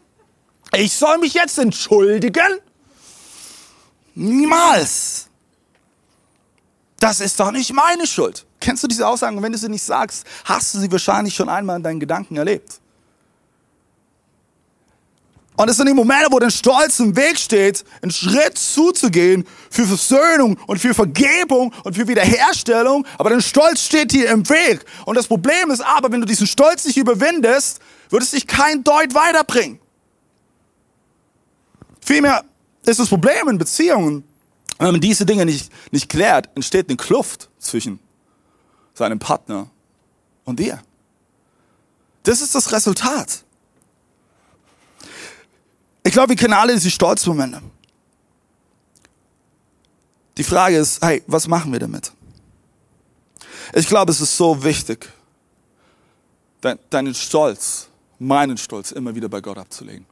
[0.75, 2.59] Ich soll mich jetzt entschuldigen?
[4.15, 5.27] Niemals.
[6.99, 8.45] Das ist doch nicht meine Schuld.
[8.59, 9.37] Kennst du diese Aussagen?
[9.37, 12.37] Und wenn du sie nicht sagst, hast du sie wahrscheinlich schon einmal in deinen Gedanken
[12.37, 12.79] erlebt.
[15.55, 19.85] Und es sind die Momente, wo dein Stolz im Weg steht, einen Schritt zuzugehen für
[19.85, 23.05] Versöhnung und für Vergebung und für Wiederherstellung.
[23.19, 24.83] Aber dein Stolz steht dir im Weg.
[25.05, 28.83] Und das Problem ist aber, wenn du diesen Stolz nicht überwindest, wird es dich kein
[28.83, 29.79] Deut weiterbringen.
[32.01, 32.43] Vielmehr
[32.85, 34.23] ist das Problem in Beziehungen,
[34.79, 37.99] wenn man diese Dinge nicht, nicht klärt, entsteht eine Kluft zwischen
[38.93, 39.69] seinem Partner
[40.43, 40.81] und dir.
[42.23, 43.43] Das ist das Resultat.
[46.13, 47.59] Ich glaube, wir kennen alle diese Stolzmomente.
[50.37, 52.11] Die Frage ist, hey, was machen wir damit?
[53.73, 55.11] Ich glaube, es ist so wichtig,
[56.91, 57.87] deinen Stolz,
[58.19, 60.05] meinen Stolz immer wieder bei Gott abzulegen.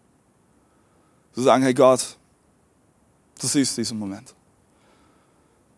[1.36, 2.18] Zu sagen, hey Gott,
[3.40, 4.34] du siehst diesen Moment.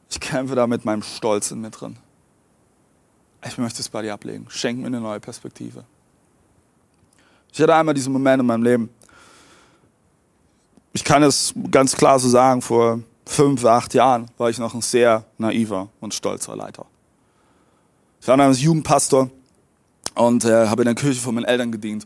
[0.10, 1.98] Ich kämpfe da mit meinem Stolz in mir drin.
[3.46, 4.46] ich möchte es bei dir ablegen.
[4.48, 5.84] Schenk mir eine neue Perspektive.
[7.52, 8.90] Ich hatte einmal diesen Moment in meinem Leben.
[10.96, 14.82] Ich kann es ganz klar so sagen, vor fünf, acht Jahren war ich noch ein
[14.82, 16.86] sehr naiver und stolzer Leiter.
[18.22, 19.32] Ich war damals Jugendpastor
[20.14, 22.06] und äh, habe in der Kirche von meinen Eltern gedient.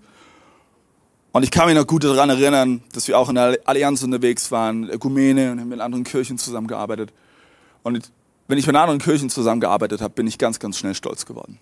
[1.33, 4.51] Und ich kann mich noch gut daran erinnern, dass wir auch in der Allianz unterwegs
[4.51, 7.11] waren, Ökumene und haben mit anderen Kirchen zusammengearbeitet.
[7.83, 8.09] Und
[8.47, 11.59] wenn ich mit anderen Kirchen zusammengearbeitet habe, bin ich ganz, ganz schnell stolz geworden.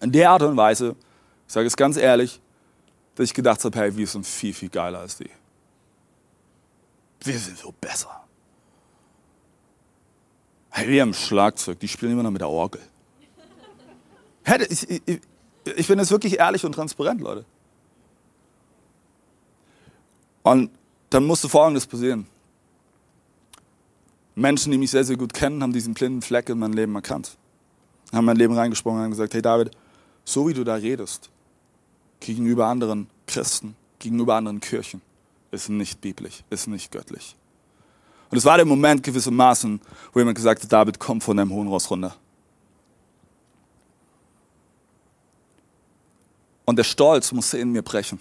[0.00, 0.96] In der Art und Weise,
[1.46, 2.40] ich sage es ganz ehrlich,
[3.14, 5.30] dass ich gedacht habe, hey, wir sind viel, viel geiler als die.
[7.24, 8.24] Wir sind so besser.
[10.70, 12.82] Hey, wir haben Schlagzeug, die spielen immer noch mit der Orgel.
[14.42, 15.20] Hey, ich, ich,
[15.64, 17.46] ich bin jetzt wirklich ehrlich und transparent, Leute.
[20.42, 20.70] Und
[21.08, 22.26] dann musste Folgendes passieren.
[24.34, 27.38] Menschen, die mich sehr, sehr gut kennen, haben diesen blinden Fleck in mein Leben erkannt.
[28.12, 29.70] Haben mein Leben reingesprungen und haben gesagt, hey David,
[30.24, 31.30] so wie du da redest,
[32.20, 35.00] gegenüber anderen Christen, gegenüber anderen Kirchen,
[35.54, 37.36] ist nicht biblisch, ist nicht göttlich.
[38.30, 39.80] Und es war der Moment gewissermaßen,
[40.12, 42.16] wo jemand gesagt hat, David, komm von deinem hohen Ross runter.
[46.64, 48.18] Und der Stolz musste in mir brechen,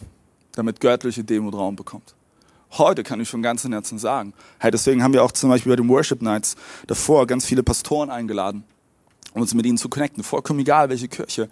[0.51, 2.13] damit göttliche Demut Raum bekommt.
[2.77, 4.33] Heute kann ich von ganzem Herzen sagen.
[4.59, 6.55] Hey, deswegen haben wir auch zum Beispiel bei den Worship Nights
[6.87, 8.63] davor ganz viele Pastoren eingeladen,
[9.33, 10.23] um uns mit ihnen zu connecten.
[10.23, 11.49] Vollkommen egal, welche Kirche,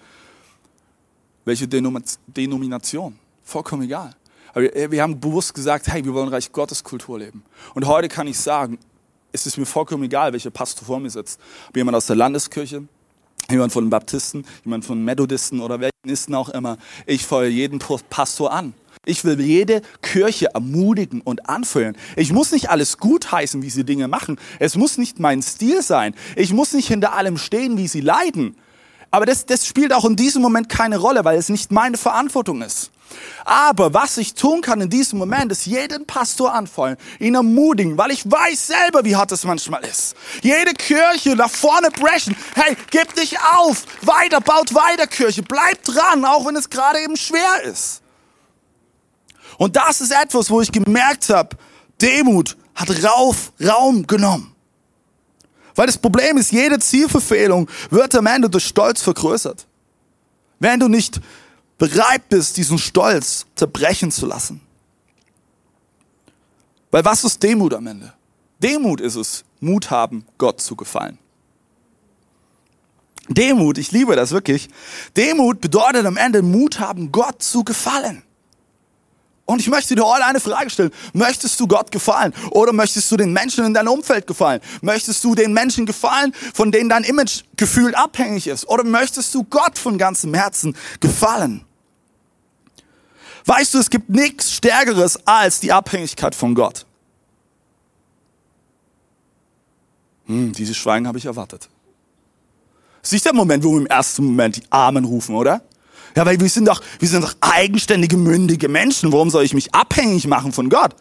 [1.46, 3.18] welche Denomination.
[3.44, 4.16] Vollkommen egal.
[4.54, 7.44] Aber wir haben bewusst gesagt, hey, wir wollen Reich Gottes Kultur leben.
[7.74, 8.80] Und heute kann ich sagen,
[9.32, 11.40] es ist mir vollkommen egal, welcher Pastor vor mir sitzt.
[11.70, 12.84] Ob jemand aus der Landeskirche,
[13.50, 16.78] jemand von den Baptisten, jemand von Methodisten oder welchen auch immer.
[17.06, 18.74] Ich feuere jeden Pastor an.
[19.06, 21.96] Ich will jede Kirche ermutigen und anfeuern.
[22.16, 24.38] Ich muss nicht alles gutheißen, wie sie Dinge machen.
[24.60, 26.14] Es muss nicht mein Stil sein.
[26.36, 28.56] Ich muss nicht hinter allem stehen, wie sie leiden.
[29.12, 32.62] Aber das, das spielt auch in diesem Moment keine Rolle, weil es nicht meine Verantwortung
[32.62, 32.92] ist.
[33.44, 38.12] Aber was ich tun kann in diesem Moment, ist jeden Pastor anfeuern, ihn ermutigen, weil
[38.12, 40.16] ich weiß selber, wie hart es manchmal ist.
[40.42, 42.36] Jede Kirche nach vorne brechen.
[42.56, 43.84] Hey, gib dich auf.
[44.02, 45.44] Weiter, baut weiter Kirche.
[45.44, 48.02] Bleib dran, auch wenn es gerade eben schwer ist.
[49.58, 51.58] Und das ist etwas, wo ich gemerkt habe,
[52.02, 54.51] Demut hat Rauf, Raum genommen.
[55.76, 59.66] Weil das Problem ist, jede Zielverfehlung wird am Ende durch Stolz vergrößert.
[60.60, 61.22] Wenn du nicht
[61.78, 64.62] bereit bist, diesen Stolz zerbrechen zu lassen.
[66.92, 68.14] Weil was ist Demut am Ende?
[68.62, 71.18] Demut ist es, Mut haben, Gott zu gefallen.
[73.30, 74.70] Demut, ich liebe das wirklich.
[75.16, 78.24] Demut bedeutet am Ende Mut haben, Gott zu gefallen.
[79.52, 80.92] Und ich möchte dir heute eine Frage stellen.
[81.12, 82.34] Möchtest du Gott gefallen?
[82.52, 84.62] Oder möchtest du den Menschen in deinem Umfeld gefallen?
[84.82, 88.66] Möchtest du den Menschen gefallen, von denen dein Image gefühlt abhängig ist?
[88.70, 91.66] Oder möchtest du Gott von ganzem Herzen gefallen?
[93.44, 96.86] Weißt du, es gibt nichts Stärkeres als die Abhängigkeit von Gott.
[100.28, 101.68] Hm, dieses Schweigen habe ich erwartet.
[103.02, 105.62] Das ist nicht der Moment, wo wir im ersten Moment die Armen rufen, oder?
[106.16, 109.12] Ja, weil wir sind doch, wir sind doch eigenständige, mündige Menschen.
[109.12, 110.96] Warum soll ich mich abhängig machen von Gott?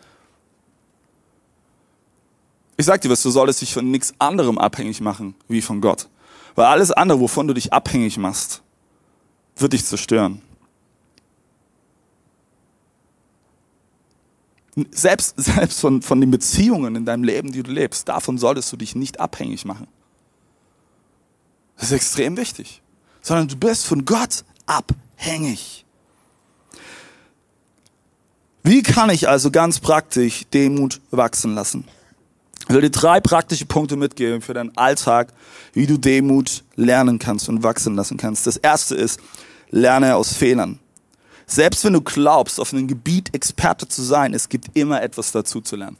[2.76, 6.08] Ich sag dir was, du solltest dich von nichts anderem abhängig machen wie von Gott.
[6.54, 8.62] Weil alles andere, wovon du dich abhängig machst,
[9.56, 10.42] wird dich zerstören.
[14.90, 18.76] Selbst, selbst von, von den Beziehungen in deinem Leben, die du lebst, davon solltest du
[18.76, 19.88] dich nicht abhängig machen.
[21.76, 22.82] Das ist extrem wichtig.
[23.20, 25.84] Sondern du bist von Gott abhängig.
[28.62, 31.88] Wie kann ich also ganz praktisch Demut wachsen lassen?
[32.68, 35.32] Ich will dir drei praktische Punkte mitgeben für deinen Alltag,
[35.72, 38.46] wie du Demut lernen kannst und wachsen lassen kannst.
[38.46, 39.18] Das erste ist,
[39.70, 40.78] lerne aus Fehlern.
[41.46, 45.60] Selbst wenn du glaubst, auf einem Gebiet Experte zu sein, es gibt immer etwas dazu
[45.60, 45.96] zu lernen.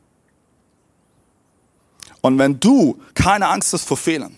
[2.21, 4.37] Und wenn du keine Angst hast vor Fehlern,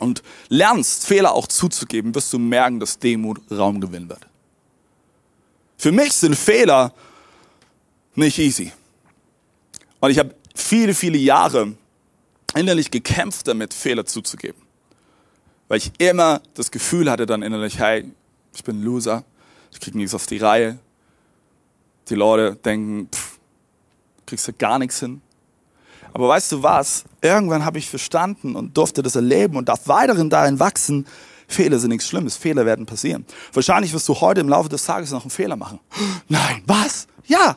[0.00, 4.26] und lernst, Fehler auch zuzugeben, wirst du merken, dass Demut Raum gewinnen wird.
[5.76, 6.92] Für mich sind Fehler
[8.14, 8.72] nicht easy.
[10.00, 11.74] Und ich habe viele, viele Jahre
[12.54, 14.60] innerlich gekämpft damit, Fehler zuzugeben.
[15.68, 18.10] Weil ich immer das Gefühl hatte dann innerlich, hey,
[18.54, 19.24] ich bin ein Loser,
[19.70, 20.78] ich kriege nichts auf die Reihe.
[22.08, 23.38] Die Leute denken, pff,
[24.26, 25.22] kriegst du gar nichts hin.
[26.12, 27.04] Aber weißt du was?
[27.20, 31.06] Irgendwann habe ich verstanden und durfte das erleben und darf weiterhin darin wachsen.
[31.48, 32.36] Fehler sind nichts Schlimmes.
[32.36, 33.26] Fehler werden passieren.
[33.52, 35.80] Wahrscheinlich wirst du heute im Laufe des Tages noch einen Fehler machen.
[36.28, 37.06] Nein, was?
[37.26, 37.56] Ja.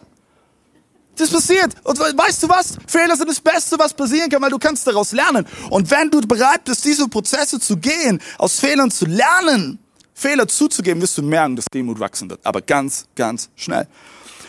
[1.16, 1.76] Das passiert.
[1.84, 2.76] Und weißt du was?
[2.88, 5.46] Fehler sind das Beste, was passieren kann, weil du kannst daraus lernen.
[5.70, 9.78] Und wenn du bereit bist, diese Prozesse zu gehen, aus Fehlern zu lernen,
[10.16, 12.44] Fehler zuzugeben, wirst du merken, dass Demut wachsen wird.
[12.44, 13.88] Aber ganz, ganz schnell.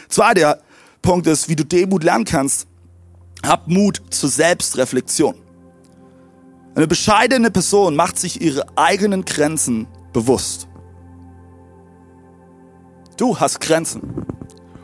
[0.08, 0.60] Zweiter
[1.02, 2.66] Punkt ist, wie du Demut lernen kannst.
[3.46, 5.34] Hab Mut zur Selbstreflexion.
[6.74, 10.66] Eine bescheidene Person macht sich ihre eigenen Grenzen bewusst.
[13.16, 14.24] Du hast Grenzen.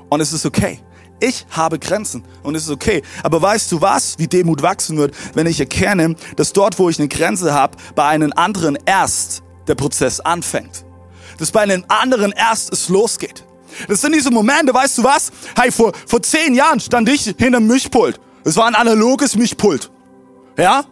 [0.08, 0.80] Und es ist okay.
[1.20, 3.02] Ich habe Grenzen und es ist okay.
[3.22, 6.98] Aber weißt du was, wie Demut wachsen wird, wenn ich erkenne, dass dort, wo ich
[6.98, 10.84] eine Grenze habe, bei einem anderen erst der Prozess anfängt.
[11.38, 13.44] Dass bei einem anderen erst es losgeht.
[13.88, 15.30] Das sind diese Momente, weißt du was?
[15.56, 18.20] Hey, vor, vor zehn Jahren stand ich hinterm Mischpult.
[18.44, 19.90] Es war ein analoges Mischpult.
[20.56, 20.84] Ja?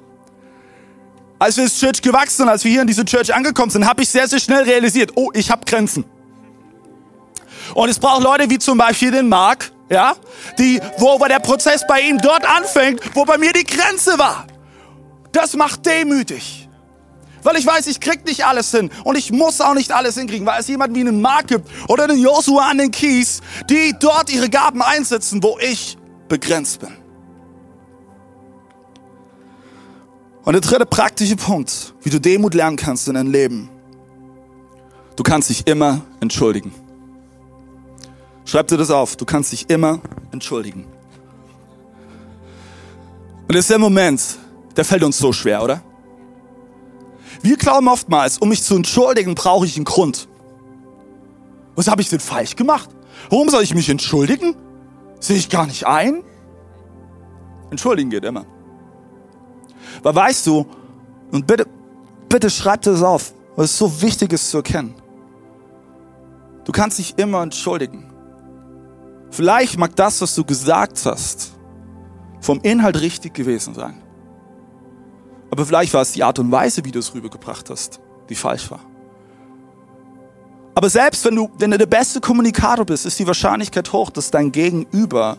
[1.38, 4.02] Als wir ins Church gewachsen sind, als wir hier in diese Church angekommen sind, habe
[4.02, 6.04] ich sehr, sehr schnell realisiert, oh, ich habe Grenzen.
[7.74, 10.14] Und es braucht Leute wie zum Beispiel den Mark, ja,
[10.58, 14.46] die, wo der Prozess bei ihm dort anfängt, wo bei mir die Grenze war.
[15.32, 16.68] Das macht demütig.
[17.42, 20.46] Weil ich weiß, ich krieg nicht alles hin und ich muss auch nicht alles hinkriegen,
[20.46, 24.30] weil es jemand wie einen Mark gibt oder einen Joshua an den Kies, die dort
[24.30, 25.96] ihre Gaben einsetzen, wo ich
[26.28, 27.07] begrenzt bin.
[30.44, 33.68] Und der dritte praktische Punkt, wie du Demut lernen kannst in deinem Leben.
[35.16, 36.72] Du kannst dich immer entschuldigen.
[38.44, 39.16] Schreib dir das auf.
[39.16, 40.86] Du kannst dich immer entschuldigen.
[43.48, 44.22] Und das ist der Moment,
[44.76, 45.82] der fällt uns so schwer, oder?
[47.42, 50.28] Wir glauben oftmals, um mich zu entschuldigen, brauche ich einen Grund.
[51.74, 52.90] Was habe ich denn falsch gemacht?
[53.30, 54.56] Warum soll ich mich entschuldigen?
[55.20, 56.22] Sehe ich gar nicht ein?
[57.70, 58.46] Entschuldigen geht immer.
[60.02, 60.66] Weil weißt du,
[61.30, 61.66] und bitte,
[62.28, 64.94] bitte schreib das auf, weil es so wichtig ist zu erkennen.
[66.64, 68.12] Du kannst dich immer entschuldigen.
[69.30, 71.52] Vielleicht mag das, was du gesagt hast,
[72.40, 74.02] vom Inhalt richtig gewesen sein.
[75.50, 78.70] Aber vielleicht war es die Art und Weise, wie du es rübergebracht hast, die falsch
[78.70, 78.80] war.
[80.74, 84.30] Aber selbst wenn du, wenn du der beste Kommunikator bist, ist die Wahrscheinlichkeit hoch, dass
[84.30, 85.38] dein Gegenüber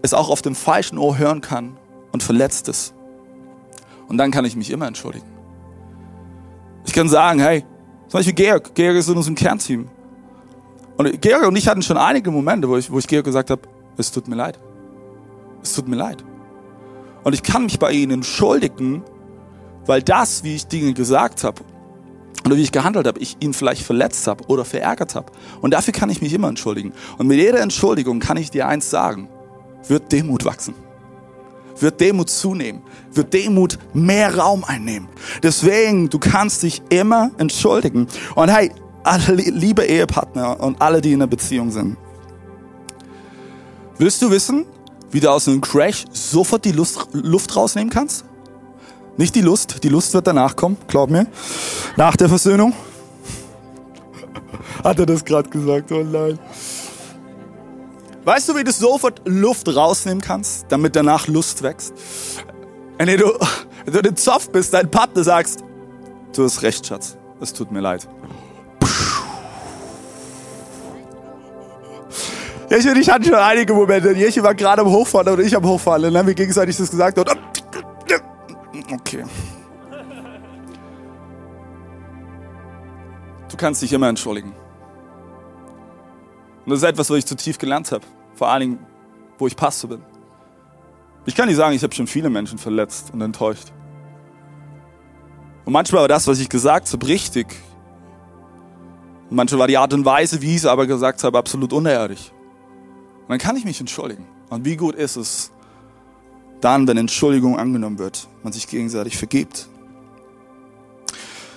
[0.00, 1.76] es auch auf dem falschen Ohr hören kann
[2.12, 2.94] und verletzt ist.
[4.08, 5.26] Und dann kann ich mich immer entschuldigen.
[6.84, 7.64] Ich kann sagen, hey,
[8.08, 9.88] zum Beispiel Georg, Georg ist in unserem Kernteam.
[10.96, 13.62] Und Georg und ich hatten schon einige Momente, wo ich, wo ich Georg gesagt habe,
[13.96, 14.58] es tut mir leid.
[15.62, 16.24] Es tut mir leid.
[17.24, 19.02] Und ich kann mich bei ihnen entschuldigen,
[19.86, 21.62] weil das, wie ich Dinge gesagt habe
[22.44, 25.32] oder wie ich gehandelt habe, ich ihn vielleicht verletzt habe oder verärgert habe.
[25.60, 26.92] Und dafür kann ich mich immer entschuldigen.
[27.18, 29.28] Und mit jeder Entschuldigung kann ich dir eins sagen,
[29.86, 30.74] wird Demut wachsen.
[31.82, 32.82] Wird Demut zunehmen.
[33.12, 35.08] Wird Demut mehr Raum einnehmen.
[35.42, 38.06] Deswegen, du kannst dich immer entschuldigen.
[38.36, 38.70] Und hey,
[39.02, 41.96] alle liebe Ehepartner und alle, die in einer Beziehung sind.
[43.98, 44.64] Willst du wissen,
[45.10, 48.24] wie du aus einem Crash sofort die Lust, Luft rausnehmen kannst?
[49.16, 51.26] Nicht die Lust, die Lust wird danach kommen, glaub mir.
[51.96, 52.72] Nach der Versöhnung.
[54.84, 55.90] Hat er das gerade gesagt?
[55.92, 56.38] Oh nein.
[58.24, 61.92] Weißt du, wie du sofort Luft rausnehmen kannst, damit danach Lust wächst?
[62.96, 63.32] Wenn du,
[63.84, 65.64] wenn du den Zoff bist, dein Partner sagst,
[66.34, 68.08] du hast recht, Schatz, es tut mir leid.
[72.70, 74.12] Jeche und ich hatten schon einige Momente.
[74.12, 76.02] Jeche war gerade am Hochfahren und ich am Hochfahren.
[76.04, 77.18] Dann haben wir gegenseitig das gesagt.
[77.18, 77.28] Und
[78.90, 79.24] okay.
[83.50, 84.54] Du kannst dich immer entschuldigen.
[86.64, 88.04] Und das ist etwas, was ich zu tief gelernt habe.
[88.34, 88.78] Vor allen Dingen,
[89.38, 90.02] wo ich Pastor bin.
[91.26, 93.72] Ich kann nicht sagen, ich habe schon viele Menschen verletzt und enttäuscht.
[95.64, 97.46] Und manchmal war das, was ich gesagt habe, richtig.
[99.30, 102.32] Und manchmal war die Art und Weise, wie ich es aber gesagt habe, absolut unehrlich.
[103.22, 104.26] Und dann kann ich mich entschuldigen.
[104.50, 105.52] Und wie gut ist es
[106.60, 109.68] dann, wenn Entschuldigung angenommen wird, man sich gegenseitig vergibt.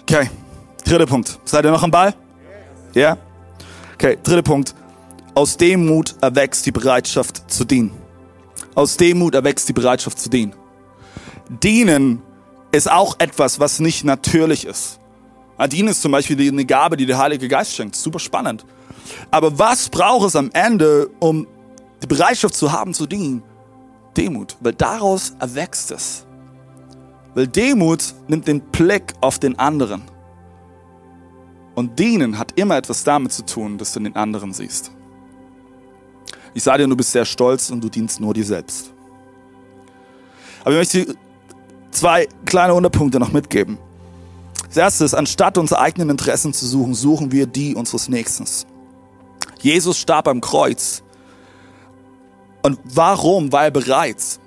[0.02, 0.30] Okay,
[0.84, 1.40] dritter Punkt.
[1.46, 2.14] Seid ihr noch am Ball?
[2.94, 3.02] Ja?
[3.02, 3.18] Yeah?
[3.96, 4.76] Okay, dritter Punkt.
[5.36, 7.92] Aus Demut erwächst die Bereitschaft zu dienen.
[8.74, 10.56] Aus Demut erwächst die Bereitschaft zu dienen.
[11.62, 12.22] Dienen
[12.72, 15.00] ist auch etwas, was nicht natürlich ist.
[15.70, 17.98] Dienen ist zum Beispiel eine Gabe, die der Heilige Geist schenkt.
[17.98, 18.66] Super spannend.
[19.30, 21.48] Aber was braucht es am Ende, um
[22.02, 23.44] die Bereitschaft zu haben zu dienen,
[24.16, 26.26] Demut, weil daraus erwächst es.
[27.34, 30.04] Weil Demut nimmt den Blick auf den anderen.
[31.76, 34.95] Und dienen hat immer etwas damit zu tun, dass du den anderen siehst.
[36.56, 38.92] Ich sage dir, du bist sehr stolz und du dienst nur dir selbst.
[40.62, 41.16] Aber ich möchte
[41.92, 43.78] zwei kleine Unterpunkte noch mitgeben.
[44.68, 48.46] Das erste ist, anstatt unsere eigenen Interessen zu suchen, suchen wir die unseres Nächsten.
[49.62, 51.04] Jesus starb am Kreuz,
[52.64, 54.40] Und warum war er bereit,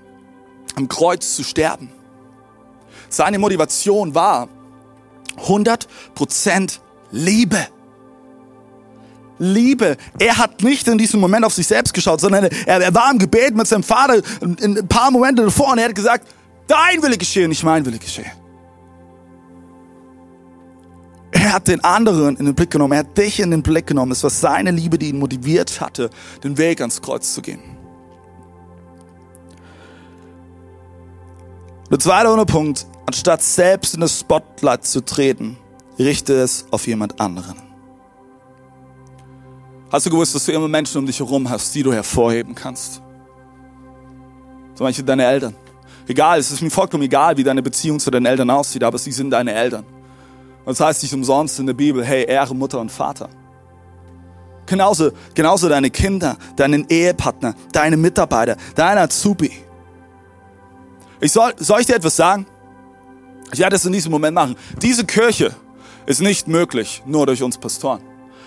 [0.77, 1.91] am Kreuz zu sterben?
[3.09, 4.49] Seine Motivation war
[5.47, 6.81] 100%
[7.13, 7.69] Liebe.
[9.39, 9.97] Liebe.
[10.19, 13.19] Er hat nicht in diesem Moment auf sich selbst geschaut, sondern er, er war im
[13.19, 16.29] Gebet mit seinem Vater in ein paar Momente davor und er hat gesagt,
[16.67, 18.31] dein Wille geschehe, nicht mein Wille geschehe.
[21.31, 24.13] Er hat den anderen in den Blick genommen, er hat dich in den Blick genommen.
[24.13, 26.11] Es war seine Liebe, die ihn motiviert hatte,
[26.43, 27.61] den Weg ans Kreuz zu gehen.
[31.91, 35.57] Der zweite Unterpunkt, anstatt selbst in das Spotlight zu treten,
[35.99, 37.68] richte es auf jemand anderen.
[39.91, 43.01] Hast du gewusst, dass du immer Menschen um dich herum hast, die du hervorheben kannst?
[44.75, 45.55] Zum Beispiel deine Eltern.
[46.07, 49.13] Egal, es ist mir vollkommen egal, wie deine Beziehung zu deinen Eltern aussieht, aber sie
[49.13, 49.85] sind deine Eltern.
[50.65, 53.31] Und das heißt nicht umsonst in der Bibel, hey, Ehre Mutter und Vater.
[54.67, 59.51] Genauso, genauso deine Kinder, deinen Ehepartner, deine Mitarbeiter, deine Azubi.
[61.21, 62.47] Ich soll, soll ich dir etwas sagen?
[63.53, 64.57] Ich werde es in diesem Moment machen.
[64.83, 65.55] Diese Kirche
[66.05, 68.03] ist nicht möglich nur durch uns Pastoren.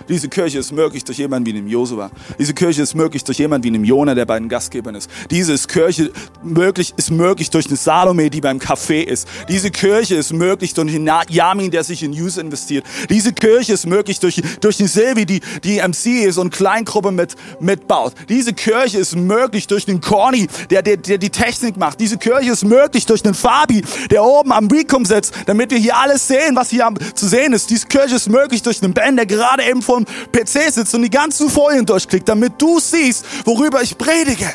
[0.09, 2.11] Diese Kirche ist möglich durch jemanden wie dem Josua.
[2.39, 5.09] Diese Kirche ist möglich durch jemanden wie dem Jona, der bei den Gastgebern ist.
[5.29, 6.11] Diese Kirche
[6.43, 9.27] möglich, ist möglich durch eine Salome, die beim Café ist.
[9.49, 12.85] Diese Kirche ist möglich durch einen Yamin, der sich in News investiert.
[13.09, 17.35] Diese Kirche ist möglich durch, durch eine Silvi, die, die MC ist und Kleingruppe mit,
[17.59, 18.13] mitbaut.
[18.29, 21.99] Diese Kirche ist möglich durch den Corny, der, der, der die Technik macht.
[21.99, 25.97] Diese Kirche ist möglich durch den Fabi, der oben am Recom sitzt, damit wir hier
[25.97, 27.69] alles sehen, was hier zu sehen ist.
[27.69, 31.01] Diese Kirche ist möglich durch den Ben, der gerade eben vor dem PC sitzt und
[31.01, 34.49] die ganzen Folien durchklickt, damit du siehst, worüber ich predige.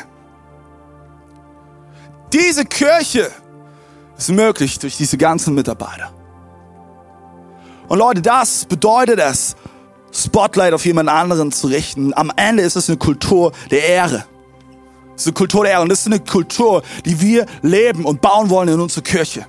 [2.33, 3.31] Diese Kirche
[4.17, 6.11] ist möglich durch diese ganzen Mitarbeiter.
[7.87, 9.55] Und Leute, das bedeutet es,
[10.11, 12.13] Spotlight auf jemand anderen zu richten.
[12.13, 14.25] Am Ende ist es eine Kultur der Ehre.
[15.15, 18.21] Es ist eine Kultur der Ehre und das ist eine Kultur, die wir leben und
[18.21, 19.45] bauen wollen in unserer Kirche.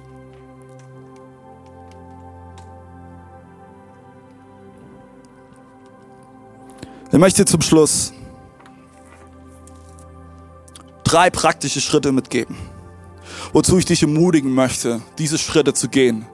[7.19, 8.13] Ich möchte zum Schluss
[11.03, 12.55] drei praktische Schritte mitgeben,
[13.53, 16.27] wozu ich dich ermutigen möchte, diese Schritte zu gehen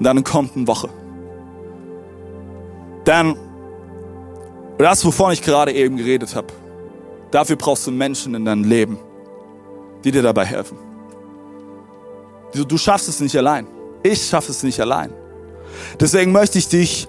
[0.00, 0.88] in deiner kommenden Woche.
[3.06, 3.36] Denn
[4.78, 6.48] das, wovon ich gerade eben geredet habe,
[7.30, 8.98] dafür brauchst du Menschen in deinem Leben,
[10.02, 10.76] die dir dabei helfen.
[12.52, 13.68] Du schaffst es nicht allein.
[14.02, 15.12] Ich schaffe es nicht allein.
[16.00, 17.06] Deswegen möchte ich dich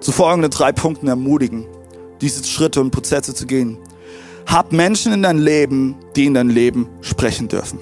[0.00, 1.66] zu folgenden drei Punkten ermutigen
[2.20, 3.78] diese Schritte und Prozesse zu gehen.
[4.46, 7.78] Hab Menschen in dein Leben, die in dein Leben sprechen dürfen.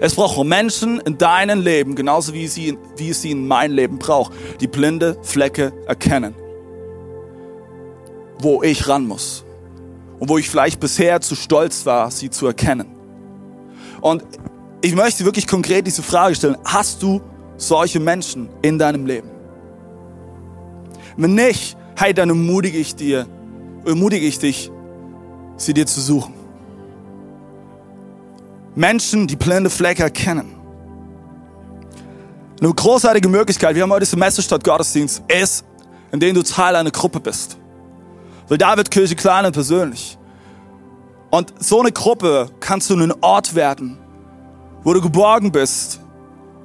[0.00, 3.98] Es braucht Menschen in deinem Leben, genauso wie, sie, wie es sie in mein Leben
[3.98, 6.34] braucht, die blinde Flecke erkennen.
[8.40, 9.44] Wo ich ran muss.
[10.18, 12.88] Und wo ich vielleicht bisher zu stolz war, sie zu erkennen.
[14.00, 14.22] Und
[14.80, 16.56] ich möchte wirklich konkret diese Frage stellen.
[16.64, 17.20] Hast du
[17.56, 19.30] solche Menschen in deinem Leben?
[21.16, 23.26] Wenn nicht, hey, dann ermutige ich dir,
[23.84, 24.70] ermutige ich dich,
[25.56, 26.34] sie dir zu suchen.
[28.74, 30.52] Menschen, die blinde Flecke erkennen.
[32.60, 35.64] Eine großartige Möglichkeit, wir haben heute Semester statt Gottesdienst, ist,
[36.10, 37.56] indem du Teil einer Gruppe bist.
[38.48, 40.18] Weil da wird Kirche klein und persönlich.
[41.30, 43.98] Und so eine Gruppe kannst du ein Ort werden,
[44.82, 46.00] wo du geborgen bist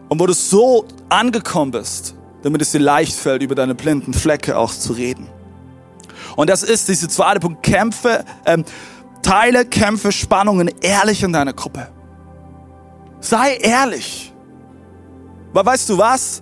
[0.09, 4.57] und wo du so angekommen bist, damit es dir leicht fällt, über deine blinden Flecke
[4.57, 5.27] auch zu reden.
[6.35, 7.63] Und das ist diese zweite Punkt.
[7.63, 8.63] Kämpfe, ähm,
[9.21, 11.89] teile Kämpfe, Spannungen ehrlich in deiner Gruppe.
[13.19, 14.33] Sei ehrlich.
[15.51, 16.41] Weil weißt du was?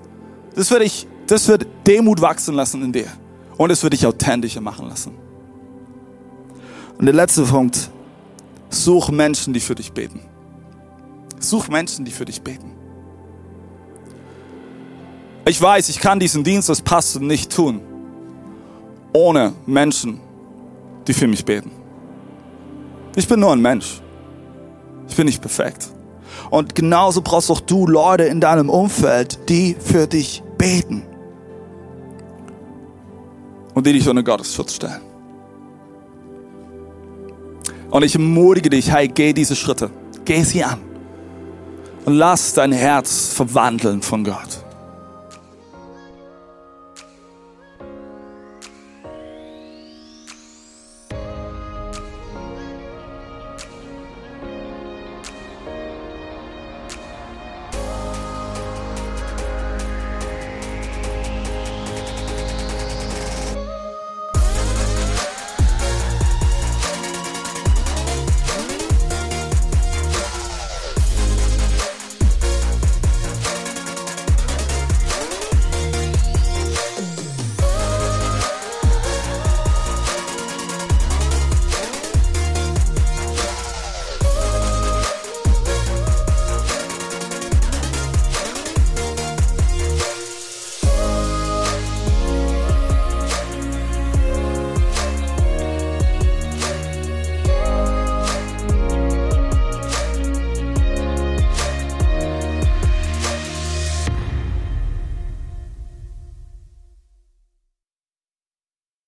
[0.56, 3.08] Das wird, dich, das wird Demut wachsen lassen in dir.
[3.58, 5.18] Und es wird dich authentischer machen lassen.
[6.98, 7.89] Und der letzte Punkt.
[8.70, 10.20] Such Menschen, die für dich beten.
[11.39, 12.76] Such Menschen, die für dich beten.
[15.48, 17.80] Ich weiß, ich kann diesen Dienst als Pastor nicht tun,
[19.14, 20.20] ohne Menschen,
[21.08, 21.72] die für mich beten.
[23.16, 24.02] Ich bin nur ein Mensch.
[25.08, 25.88] Ich bin nicht perfekt.
[26.50, 31.04] Und genauso brauchst auch du Leute in deinem Umfeld, die für dich beten.
[33.74, 35.02] Und die dich unter Gottes Schutz stellen.
[37.89, 39.89] Und ich ermutige dich, hey, geh diese Schritte.
[40.26, 40.80] Geh sie an.
[42.04, 44.66] Und lass dein Herz verwandeln von Gott.